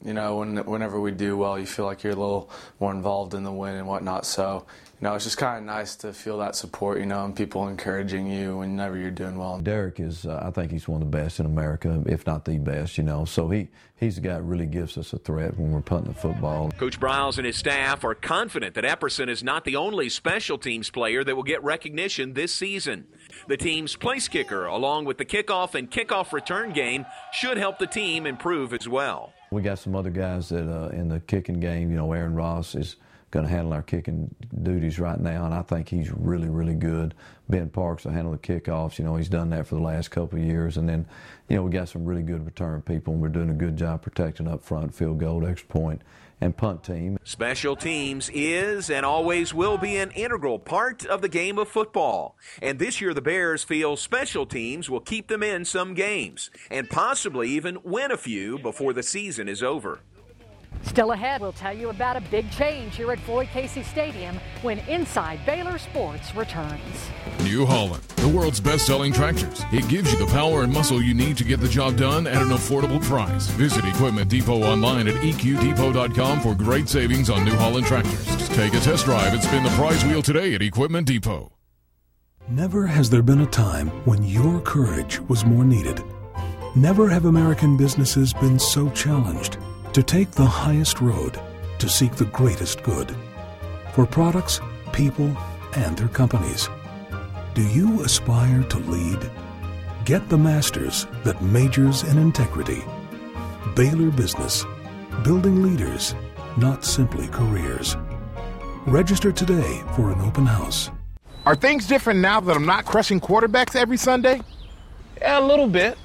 you 0.04 0.14
know, 0.14 0.38
when, 0.38 0.58
whenever 0.66 1.00
we 1.00 1.12
do 1.12 1.38
well, 1.38 1.60
you 1.60 1.66
feel 1.66 1.86
like 1.86 2.04
you're 2.04 2.14
a 2.14 2.16
little 2.16 2.50
more 2.80 2.92
involved 2.92 3.34
in 3.34 3.44
the 3.44 3.52
win 3.52 3.76
and 3.76 3.88
whatnot. 3.88 4.26
So 4.26 4.66
you 5.02 5.08
know, 5.08 5.14
it's 5.14 5.26
just 5.26 5.38
kind 5.38 5.58
of 5.58 5.64
nice 5.66 5.96
to 5.98 6.14
feel 6.14 6.38
that 6.38 6.56
support, 6.56 7.00
you 7.00 7.06
know, 7.06 7.26
and 7.26 7.36
people 7.36 7.68
encouraging 7.68 8.28
you 8.28 8.58
whenever 8.60 8.98
you're 8.98 9.12
doing 9.12 9.38
well. 9.38 9.60
Derek 9.60 10.00
is, 10.00 10.26
uh, 10.26 10.42
I 10.42 10.52
think 10.52 10.72
he's 10.72 10.88
one 10.88 11.02
of 11.02 11.12
the 11.12 11.18
best 11.18 11.40
in 11.42 11.46
America, 11.46 12.02
if 12.06 12.26
not 12.26 12.46
the 12.46 12.58
best, 12.60 12.98
you 12.98 13.04
know. 13.04 13.26
So 13.26 13.50
he, 13.50 13.68
he's 13.98 14.16
the 14.16 14.22
guy 14.22 14.36
that 14.36 14.44
really 14.44 14.66
gives 14.66 14.98
us 14.98 15.12
a 15.12 15.18
threat 15.18 15.58
when 15.58 15.74
we're 15.74 15.82
punting 15.82 16.14
the 16.14 16.20
football. 16.20 16.72
Coach 16.72 16.98
Briles 16.98 17.38
and 17.38 17.46
his 17.46 17.58
staff 17.58 18.06
are 18.06 18.16
confident 18.16 18.74
that 18.76 18.86
Epperson 18.86 19.28
is 19.28 19.44
not 19.44 19.66
the 19.66 19.76
only 19.76 20.08
special 20.08 20.58
teams 20.58 20.90
player 20.90 21.26
that 21.26 21.36
will 21.36 21.44
get 21.44 21.62
recognition 21.62 22.34
this 22.34 22.54
season. 22.54 23.06
The 23.50 23.58
team's 23.58 23.98
place 23.98 24.30
kicker, 24.30 24.66
along 24.66 25.06
with 25.06 25.18
the 25.18 25.26
kickoff 25.26 25.76
and 25.76 25.92
kickoff 25.92 26.32
return 26.32 26.72
game, 26.72 27.06
should 27.34 27.58
help 27.58 27.80
the 27.80 27.88
team 27.88 28.26
improve 28.26 28.74
as 28.74 28.88
well. 28.88 29.34
We 29.52 29.62
got 29.62 29.80
some 29.80 29.96
other 29.96 30.10
guys 30.10 30.50
that 30.50 30.70
uh, 30.70 30.90
in 30.90 31.10
the 31.10 31.20
kicking 31.20 31.60
game, 31.60 31.92
you 31.92 31.98
know, 31.98 32.14
Aaron 32.14 32.34
Ross 32.34 32.76
is 32.76 32.96
going 33.36 33.46
to 33.46 33.52
handle 33.52 33.74
our 33.74 33.82
kicking 33.82 34.34
duties 34.64 34.98
right 34.98 35.20
now, 35.20 35.44
and 35.44 35.54
I 35.54 35.62
think 35.62 35.90
he's 35.90 36.10
really, 36.10 36.48
really 36.48 36.74
good. 36.74 37.14
Ben 37.50 37.70
Parks 37.70 38.06
will 38.06 38.14
handle 38.14 38.32
the 38.32 38.38
kickoffs. 38.38 38.98
You 38.98 39.04
know, 39.04 39.18
he's 39.18 39.28
done 39.28 39.50
that 39.50 39.68
for 39.68 39.76
the 39.76 39.82
last 39.82 40.10
couple 40.10 40.40
of 40.40 40.46
years. 40.46 40.78
And 40.78 40.88
then, 40.88 41.06
you 41.50 41.58
know, 41.58 41.64
we 41.64 41.70
got 41.70 41.90
some 41.90 42.06
really 42.06 42.24
good 42.24 42.46
return 42.46 42.82
people, 42.82 43.12
and 43.12 43.22
we're 43.22 43.28
doing 43.28 43.50
a 43.50 43.54
good 43.54 43.76
job 43.76 44.02
protecting 44.04 44.48
up 44.48 44.64
front, 44.64 44.96
field 44.96 45.20
goal, 45.20 45.46
extra 45.46 45.68
point, 45.68 46.02
and 46.40 46.56
punt 46.56 46.82
team. 46.86 47.18
Special 47.26 47.76
teams 47.76 48.30
is 48.34 48.90
and 48.90 49.06
always 49.06 49.54
will 49.54 49.78
be 49.78 49.98
an 49.98 50.12
integral 50.12 50.58
part 50.58 51.06
of 51.06 51.22
the 51.22 51.28
game 51.28 51.58
of 51.58 51.68
football. 51.68 52.38
And 52.62 52.80
this 52.80 53.02
year, 53.02 53.14
the 53.14 53.22
Bears 53.22 53.66
feel 53.66 53.98
special 53.98 54.46
teams 54.46 54.90
will 54.90 55.02
keep 55.02 55.28
them 55.28 55.44
in 55.44 55.66
some 55.66 55.94
games 55.94 56.52
and 56.72 56.90
possibly 56.90 57.50
even 57.50 57.80
win 57.84 58.12
a 58.12 58.18
few 58.18 58.58
before 58.60 58.94
the 58.94 59.04
season 59.04 59.50
is 59.50 59.62
over. 59.62 60.00
Still 60.84 61.12
ahead, 61.12 61.42
we'll 61.42 61.52
tell 61.52 61.76
you 61.76 61.90
about 61.90 62.16
a 62.16 62.22
big 62.22 62.50
change 62.52 62.96
here 62.96 63.12
at 63.12 63.20
Floyd 63.20 63.48
Casey 63.50 63.84
Stadium 63.84 64.40
when 64.62 64.80
Inside 64.80 65.46
Baylor 65.46 65.78
Sports 65.78 66.36
returns. 66.36 67.10
New 67.44 67.66
Holland, 67.66 68.04
the 68.18 68.28
world's 68.28 68.60
best 68.60 68.86
selling 68.86 69.12
tractors. 69.12 69.62
It 69.72 69.88
gives 69.90 70.12
you 70.12 70.20
the 70.20 70.32
power 70.32 70.64
and 70.64 70.72
muscle 70.72 71.02
you 71.02 71.14
need 71.14 71.38
to 71.38 71.44
get 71.44 71.60
the 71.60 71.68
job 71.68 71.98
done 71.98 72.28
at 72.28 72.42
an 72.42 72.50
affordable 72.50 73.02
price. 73.04 73.48
Visit 73.48 73.86
Equipment 73.86 74.30
Depot 74.30 74.64
online 74.64 75.08
at 75.08 75.16
eqdepot.com 75.16 76.40
for 76.42 76.56
great 76.56 76.88
savings 76.88 77.30
on 77.30 77.44
New 77.44 77.56
Holland 77.56 77.86
tractors. 77.86 78.50
Take 78.50 78.74
a 78.74 78.80
test 78.80 79.06
drive 79.06 79.34
and 79.34 79.44
spin 79.44 79.64
the 79.64 79.70
prize 79.72 80.04
wheel 80.06 80.22
today 80.22 80.54
at 80.54 80.62
Equipment 80.62 81.08
Depot. 81.08 81.52
Never 82.48 82.86
has 82.86 83.10
there 83.10 83.24
been 83.24 83.42
a 83.42 83.48
time 83.48 83.88
when 84.06 84.24
your 84.24 84.62
courage 84.62 85.20
was 85.22 85.46
more 85.46 85.66
needed. 85.66 86.04
Never 86.76 87.10
have 87.10 87.26
American 87.26 87.76
businesses 87.76 88.34
been 88.34 88.60
so 88.60 88.90
challenged 88.92 89.58
to 89.96 90.04
take 90.04 90.30
the 90.32 90.46
highest 90.46 91.00
road 91.00 91.40
to 91.80 91.88
seek 91.88 92.12
the 92.16 92.26
greatest 92.26 92.84
good 92.84 93.16
for 93.94 94.06
products, 94.06 94.60
people, 94.92 95.34
and 95.78 95.98
their 95.98 96.10
companies. 96.10 96.68
Do 97.54 97.66
you 97.70 98.02
aspire 98.04 98.62
to 98.64 98.78
lead? 98.80 99.32
Get 100.04 100.28
the 100.28 100.38
master's 100.38 101.08
that 101.24 101.42
majors 101.42 102.04
in 102.04 102.18
integrity. 102.18 102.84
Baylor 103.74 104.12
Business, 104.12 104.66
building 105.24 105.64
leaders, 105.64 106.14
not 106.58 106.84
simply 106.84 107.30
careers. 107.30 107.96
Register 108.86 109.32
today 109.32 109.82
for 109.96 110.12
an 110.12 110.20
open 110.20 110.46
house. 110.46 110.92
Are 111.46 111.56
things 111.56 111.88
different 111.88 112.20
now 112.20 112.42
that 112.42 112.54
I'm 112.54 112.66
not 112.66 112.84
crushing 112.84 113.22
quarterbacks 113.22 113.78
every 113.78 113.96
Sunday? 113.96 114.42
Yeah, 115.22 115.40
a 115.40 115.46
little 115.48 115.70
bit. 115.70 115.98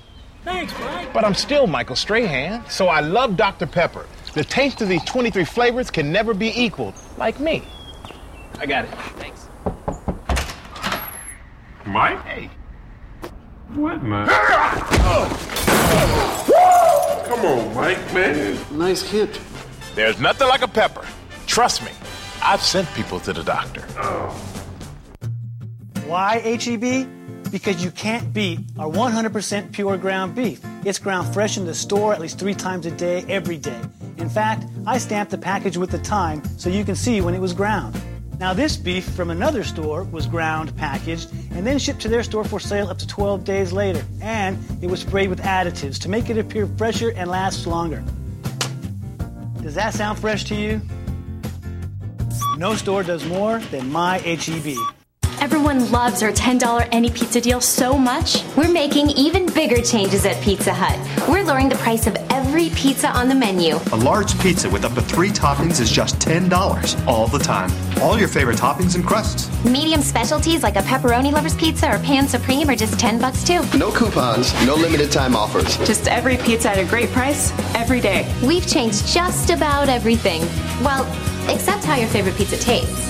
Thanks, 0.44 0.72
Mike. 0.80 1.12
But 1.12 1.24
I'm 1.24 1.34
still 1.34 1.66
Michael 1.66 1.96
Strahan, 1.96 2.64
so 2.68 2.86
I 2.88 3.00
love 3.00 3.36
Dr. 3.36 3.66
Pepper. 3.66 4.06
The 4.34 4.44
taste 4.44 4.80
of 4.80 4.88
these 4.88 5.04
23 5.04 5.44
flavors 5.44 5.90
can 5.90 6.10
never 6.12 6.32
be 6.34 6.48
equaled, 6.60 6.94
like 7.18 7.40
me. 7.40 7.62
I 8.58 8.66
got 8.66 8.84
it. 8.84 8.90
Thanks. 9.18 9.48
Mike? 11.86 12.22
Hey. 12.24 12.50
What, 13.74 14.02
man? 14.02 14.26
Ah! 14.30 14.86
Come 17.28 17.44
on, 17.44 17.74
Mike, 17.74 18.14
man. 18.14 18.58
Nice 18.70 19.02
hit. 19.02 19.40
There's 19.94 20.20
nothing 20.20 20.48
like 20.48 20.62
a 20.62 20.68
pepper. 20.68 21.04
Trust 21.46 21.82
me, 21.84 21.90
I've 22.42 22.62
sent 22.62 22.88
people 22.94 23.20
to 23.20 23.32
the 23.32 23.42
doctor. 23.42 23.84
Oh. 23.98 24.30
Why 26.06 26.38
HEB? 26.38 27.19
Because 27.50 27.84
you 27.84 27.90
can't 27.90 28.32
beat 28.32 28.60
our 28.78 28.88
100% 28.88 29.72
pure 29.72 29.96
ground 29.96 30.34
beef. 30.34 30.60
It's 30.84 30.98
ground 30.98 31.32
fresh 31.32 31.56
in 31.56 31.66
the 31.66 31.74
store 31.74 32.12
at 32.12 32.20
least 32.20 32.38
three 32.38 32.54
times 32.54 32.86
a 32.86 32.90
day, 32.90 33.24
every 33.28 33.58
day. 33.58 33.80
In 34.18 34.28
fact, 34.28 34.64
I 34.86 34.98
stamped 34.98 35.30
the 35.30 35.38
package 35.38 35.76
with 35.76 35.90
the 35.90 35.98
time 35.98 36.42
so 36.58 36.70
you 36.70 36.84
can 36.84 36.94
see 36.94 37.20
when 37.20 37.34
it 37.34 37.40
was 37.40 37.52
ground. 37.52 38.00
Now, 38.38 38.54
this 38.54 38.76
beef 38.76 39.04
from 39.04 39.30
another 39.30 39.62
store 39.64 40.04
was 40.04 40.26
ground, 40.26 40.74
packaged, 40.76 41.30
and 41.50 41.66
then 41.66 41.78
shipped 41.78 42.00
to 42.00 42.08
their 42.08 42.22
store 42.22 42.44
for 42.44 42.58
sale 42.58 42.88
up 42.88 42.98
to 42.98 43.06
12 43.06 43.44
days 43.44 43.70
later. 43.70 44.02
And 44.22 44.58
it 44.82 44.86
was 44.86 45.00
sprayed 45.00 45.28
with 45.28 45.40
additives 45.40 45.98
to 46.00 46.08
make 46.08 46.30
it 46.30 46.38
appear 46.38 46.66
fresher 46.66 47.12
and 47.14 47.30
last 47.30 47.66
longer. 47.66 48.02
Does 49.60 49.74
that 49.74 49.92
sound 49.92 50.18
fresh 50.18 50.44
to 50.44 50.54
you? 50.54 50.80
No 52.56 52.74
store 52.76 53.02
does 53.02 53.26
more 53.26 53.58
than 53.58 53.92
my 53.92 54.18
HEB. 54.18 54.99
Everyone 55.40 55.90
loves 55.90 56.22
our 56.22 56.32
$10 56.32 56.86
any 56.92 57.10
pizza 57.10 57.40
deal 57.40 57.62
so 57.62 57.96
much, 57.96 58.44
we're 58.58 58.70
making 58.70 59.08
even 59.10 59.46
bigger 59.46 59.80
changes 59.80 60.26
at 60.26 60.38
Pizza 60.42 60.70
Hut. 60.70 60.98
We're 61.30 61.42
lowering 61.42 61.70
the 61.70 61.76
price 61.76 62.06
of 62.06 62.14
every 62.28 62.68
pizza 62.70 63.08
on 63.08 63.26
the 63.26 63.34
menu. 63.34 63.76
A 63.92 63.96
large 63.96 64.38
pizza 64.40 64.68
with 64.68 64.84
up 64.84 64.92
to 64.92 65.00
three 65.00 65.30
toppings 65.30 65.80
is 65.80 65.90
just 65.90 66.16
$10 66.18 67.06
all 67.06 67.26
the 67.26 67.38
time. 67.38 67.70
All 68.02 68.18
your 68.18 68.28
favorite 68.28 68.58
toppings 68.58 68.96
and 68.96 69.06
crusts. 69.06 69.48
Medium 69.64 70.02
specialties 70.02 70.62
like 70.62 70.76
a 70.76 70.82
pepperoni 70.82 71.32
lover's 71.32 71.54
pizza 71.54 71.90
or 71.90 71.98
pan 72.00 72.28
supreme 72.28 72.68
are 72.68 72.76
just 72.76 73.00
10 73.00 73.18
bucks 73.18 73.42
too. 73.42 73.62
No 73.78 73.90
coupons, 73.92 74.52
no 74.66 74.74
limited 74.74 75.10
time 75.10 75.34
offers. 75.34 75.78
Just 75.86 76.06
every 76.08 76.36
pizza 76.36 76.70
at 76.70 76.78
a 76.78 76.84
great 76.84 77.08
price, 77.12 77.50
every 77.74 78.00
day. 78.02 78.30
We've 78.46 78.66
changed 78.66 79.06
just 79.06 79.48
about 79.48 79.88
everything. 79.88 80.42
Well, 80.84 81.06
except 81.48 81.84
how 81.84 81.96
your 81.96 82.08
favorite 82.08 82.36
pizza 82.36 82.58
tastes. 82.58 83.09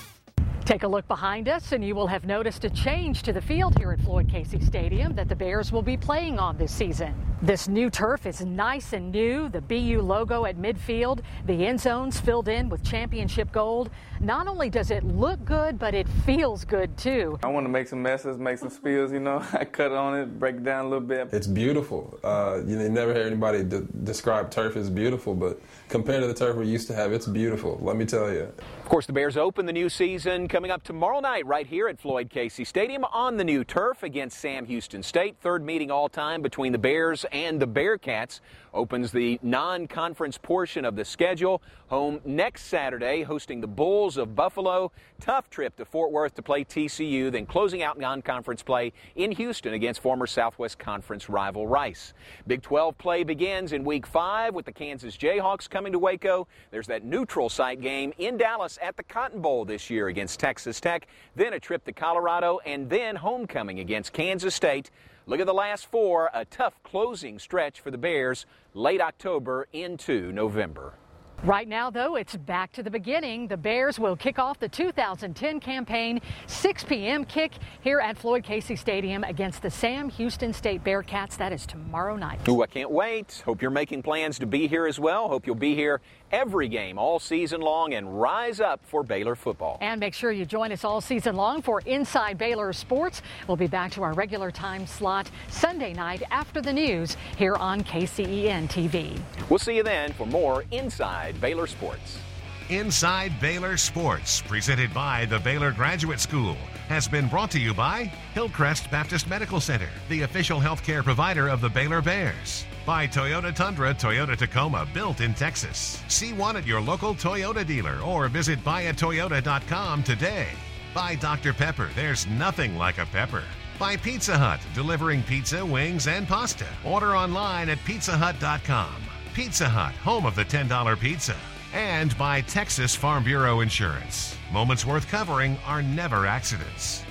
Take 0.65 0.83
a 0.83 0.87
look 0.87 1.07
behind 1.07 1.49
us, 1.49 1.71
and 1.71 1.83
you 1.83 1.95
will 1.95 2.07
have 2.07 2.25
noticed 2.25 2.63
a 2.65 2.69
change 2.69 3.23
to 3.23 3.33
the 3.33 3.41
field 3.41 3.77
here 3.79 3.91
at 3.91 3.99
Floyd 4.01 4.29
Casey 4.29 4.61
Stadium 4.61 5.15
that 5.15 5.27
the 5.27 5.35
Bears 5.35 5.71
will 5.71 5.81
be 5.81 5.97
playing 5.97 6.37
on 6.37 6.55
this 6.55 6.71
season. 6.71 7.15
This 7.41 7.67
new 7.67 7.89
turf 7.89 8.27
is 8.27 8.41
nice 8.41 8.93
and 8.93 9.11
new. 9.11 9.49
The 9.49 9.61
BU 9.61 10.03
logo 10.03 10.45
at 10.45 10.57
midfield, 10.57 11.21
the 11.47 11.65
end 11.65 11.79
zones 11.81 12.19
filled 12.19 12.47
in 12.47 12.69
with 12.69 12.83
championship 12.83 13.51
gold. 13.51 13.89
Not 14.19 14.47
only 14.47 14.69
does 14.69 14.91
it 14.91 15.03
look 15.03 15.43
good, 15.43 15.79
but 15.79 15.95
it 15.95 16.07
feels 16.23 16.63
good 16.63 16.95
too. 16.97 17.39
I 17.41 17.47
want 17.47 17.65
to 17.65 17.69
make 17.69 17.87
some 17.87 18.03
messes, 18.03 18.37
make 18.37 18.59
some 18.59 18.69
spills, 18.69 19.11
you 19.11 19.19
know. 19.19 19.43
I 19.53 19.65
cut 19.79 19.91
on 19.91 20.19
it, 20.19 20.37
break 20.37 20.57
it 20.57 20.63
down 20.63 20.85
a 20.85 20.89
little 20.89 21.07
bit. 21.07 21.29
It's 21.33 21.47
beautiful. 21.47 22.19
Uh, 22.23 22.61
you, 22.63 22.77
never 22.77 23.11
hear 23.11 23.23
anybody 23.23 23.63
de- 23.63 23.87
describe 24.03 24.51
turf 24.51 24.75
as 24.75 24.91
beautiful, 24.91 25.33
but 25.33 25.59
compared 25.89 26.21
to 26.21 26.27
the 26.27 26.35
turf 26.35 26.55
we 26.55 26.67
used 26.67 26.85
to 26.89 26.93
have, 26.93 27.11
it's 27.11 27.25
beautiful. 27.25 27.79
Let 27.81 27.95
me 27.95 28.05
tell 28.05 28.31
you. 28.31 28.53
Of 28.83 28.85
course, 28.85 29.07
the 29.07 29.13
Bears 29.13 29.35
open 29.35 29.65
the 29.65 29.73
new 29.73 29.89
season 29.89 30.47
coming 30.51 30.69
up 30.69 30.83
tomorrow 30.83 31.21
night 31.21 31.45
right 31.45 31.65
here 31.65 31.87
at 31.87 31.97
Floyd 31.97 32.29
Casey 32.29 32.65
Stadium 32.65 33.05
on 33.05 33.37
the 33.37 33.43
new 33.43 33.63
turf 33.63 34.03
against 34.03 34.37
Sam 34.37 34.65
Houston 34.65 35.01
State. 35.01 35.37
Third 35.39 35.65
meeting 35.65 35.89
all 35.89 36.09
time 36.09 36.41
between 36.41 36.73
the 36.73 36.77
Bears 36.77 37.25
and 37.31 37.57
the 37.57 37.65
Bearcats 37.65 38.41
opens 38.73 39.11
the 39.11 39.39
non-conference 39.41 40.37
portion 40.37 40.85
of 40.85 40.95
the 40.95 41.05
schedule. 41.05 41.61
Home 41.87 42.21
next 42.25 42.65
Saturday, 42.65 43.23
hosting 43.23 43.61
the 43.61 43.67
Bulls 43.67 44.17
of 44.17 44.35
Buffalo. 44.35 44.91
Tough 45.19 45.49
trip 45.49 45.75
to 45.75 45.85
Fort 45.85 46.11
Worth 46.11 46.35
to 46.35 46.41
play 46.41 46.63
TCU, 46.63 47.31
then 47.31 47.45
closing 47.45 47.83
out 47.83 47.99
non-conference 47.99 48.63
play 48.63 48.93
in 49.15 49.31
Houston 49.31 49.73
against 49.73 50.01
former 50.01 50.25
Southwest 50.25 50.79
Conference 50.79 51.29
rival 51.29 51.67
Rice. 51.67 52.13
Big 52.47 52.61
12 52.61 52.97
play 52.97 53.23
begins 53.23 53.73
in 53.73 53.83
Week 53.83 54.07
5 54.07 54.53
with 54.53 54.65
the 54.65 54.71
Kansas 54.71 55.17
Jayhawks 55.17 55.69
coming 55.69 55.91
to 55.91 55.99
Waco. 55.99 56.47
There's 56.71 56.87
that 56.87 57.03
neutral 57.03 57.49
site 57.49 57.81
game 57.81 58.13
in 58.17 58.37
Dallas 58.37 58.79
at 58.81 58.97
the 58.97 59.03
Cotton 59.03 59.41
Bowl 59.41 59.65
this 59.65 59.89
year 59.89 60.07
against 60.07 60.39
Texas 60.39 60.79
Tech. 60.79 61.07
Then 61.35 61.53
a 61.53 61.59
trip 61.59 61.83
to 61.85 61.91
Colorado, 61.91 62.59
and 62.65 62.89
then 62.89 63.15
homecoming 63.15 63.79
against 63.79 64.13
Kansas 64.13 64.55
State. 64.55 64.91
Look 65.27 65.39
at 65.39 65.45
the 65.45 65.53
last 65.53 65.85
four, 65.85 66.31
a 66.33 66.45
tough 66.45 66.81
closing 66.83 67.37
stretch 67.37 67.79
for 67.79 67.91
the 67.91 67.97
Bears 67.97 68.47
late 68.73 69.01
October 69.01 69.67
into 69.71 70.31
November. 70.31 70.95
Right 71.43 71.67
now, 71.67 71.89
though, 71.89 72.15
it's 72.17 72.35
back 72.35 72.71
to 72.73 72.83
the 72.83 72.91
beginning. 72.91 73.47
The 73.47 73.57
Bears 73.57 73.97
will 73.99 74.15
kick 74.15 74.37
off 74.37 74.59
the 74.59 74.69
2010 74.69 75.59
campaign, 75.59 76.21
6 76.45 76.83
p.m. 76.83 77.25
kick 77.25 77.53
here 77.81 77.99
at 77.99 78.15
Floyd 78.15 78.43
Casey 78.43 78.75
Stadium 78.75 79.23
against 79.23 79.63
the 79.63 79.69
Sam 79.71 80.09
Houston 80.09 80.53
State 80.53 80.83
Bearcats. 80.83 81.37
That 81.37 81.51
is 81.51 81.65
tomorrow 81.65 82.15
night. 82.15 82.47
Ooh, 82.47 82.61
I 82.61 82.67
can't 82.67 82.91
wait. 82.91 83.41
Hope 83.43 83.59
you're 83.61 83.71
making 83.71 84.03
plans 84.03 84.37
to 84.37 84.45
be 84.45 84.67
here 84.67 84.85
as 84.85 84.99
well. 84.99 85.29
Hope 85.29 85.47
you'll 85.47 85.55
be 85.55 85.73
here 85.73 86.01
every 86.31 86.67
game 86.67 86.97
all 86.97 87.19
season 87.19 87.61
long 87.61 87.93
and 87.93 88.21
rise 88.21 88.59
up 88.59 88.79
for 88.85 89.03
Baylor 89.03 89.35
football. 89.35 89.77
And 89.81 89.99
make 89.99 90.13
sure 90.13 90.31
you 90.31 90.45
join 90.45 90.71
us 90.71 90.83
all 90.83 91.01
season 91.01 91.35
long 91.35 91.61
for 91.61 91.81
Inside 91.81 92.37
Baylor 92.37 92.73
Sports. 92.73 93.21
We'll 93.47 93.57
be 93.57 93.67
back 93.67 93.91
to 93.91 94.03
our 94.03 94.13
regular 94.13 94.51
time 94.51 94.85
slot 94.87 95.29
Sunday 95.49 95.93
night 95.93 96.23
after 96.31 96.61
the 96.61 96.73
news 96.73 97.17
here 97.37 97.55
on 97.55 97.83
KCEN 97.83 98.69
TV. 98.69 99.19
We'll 99.49 99.59
see 99.59 99.75
you 99.75 99.83
then 99.83 100.13
for 100.13 100.25
more 100.25 100.65
Inside 100.71 101.39
Baylor 101.41 101.67
Sports. 101.67 102.19
Inside 102.69 103.39
Baylor 103.39 103.77
Sports, 103.77 104.41
presented 104.41 104.93
by 104.93 105.25
the 105.25 105.39
Baylor 105.39 105.71
Graduate 105.71 106.19
School, 106.19 106.55
has 106.87 107.07
been 107.07 107.27
brought 107.27 107.51
to 107.51 107.59
you 107.59 107.73
by 107.73 108.11
Hillcrest 108.33 108.89
Baptist 108.91 109.29
Medical 109.29 109.59
Center, 109.59 109.89
the 110.09 110.21
official 110.21 110.59
healthcare 110.59 111.03
provider 111.03 111.47
of 111.47 111.61
the 111.61 111.69
Baylor 111.69 112.01
Bears. 112.01 112.65
By 112.85 113.07
Toyota 113.07 113.53
Tundra, 113.53 113.93
Toyota 113.93 114.37
Tacoma, 114.37 114.87
built 114.93 115.21
in 115.21 115.33
Texas. 115.33 116.01
See 116.07 116.33
one 116.33 116.57
at 116.57 116.65
your 116.65 116.81
local 116.81 117.13
Toyota 117.13 117.65
dealer 117.65 117.99
or 118.01 118.27
visit 118.27 118.63
buyatoyota.com 118.63 120.03
today. 120.03 120.47
By 120.93 121.15
Dr. 121.15 121.53
Pepper, 121.53 121.89
there's 121.95 122.27
nothing 122.27 122.77
like 122.77 122.97
a 122.97 123.05
pepper. 123.05 123.43
By 123.79 123.97
Pizza 123.97 124.37
Hut, 124.37 124.59
delivering 124.73 125.23
pizza, 125.23 125.65
wings, 125.65 126.07
and 126.07 126.27
pasta. 126.27 126.67
Order 126.83 127.15
online 127.15 127.69
at 127.69 127.79
pizzahut.com. 127.79 128.95
Pizza 129.33 129.69
Hut, 129.69 129.93
home 129.95 130.25
of 130.25 130.35
the 130.35 130.45
$10 130.45 130.99
pizza. 130.99 131.35
And 131.73 132.17
by 132.17 132.41
Texas 132.41 132.95
Farm 132.95 133.23
Bureau 133.23 133.61
Insurance. 133.61 134.35
Moments 134.51 134.85
worth 134.85 135.07
covering 135.09 135.57
are 135.65 135.81
never 135.81 136.25
accidents. 136.25 137.03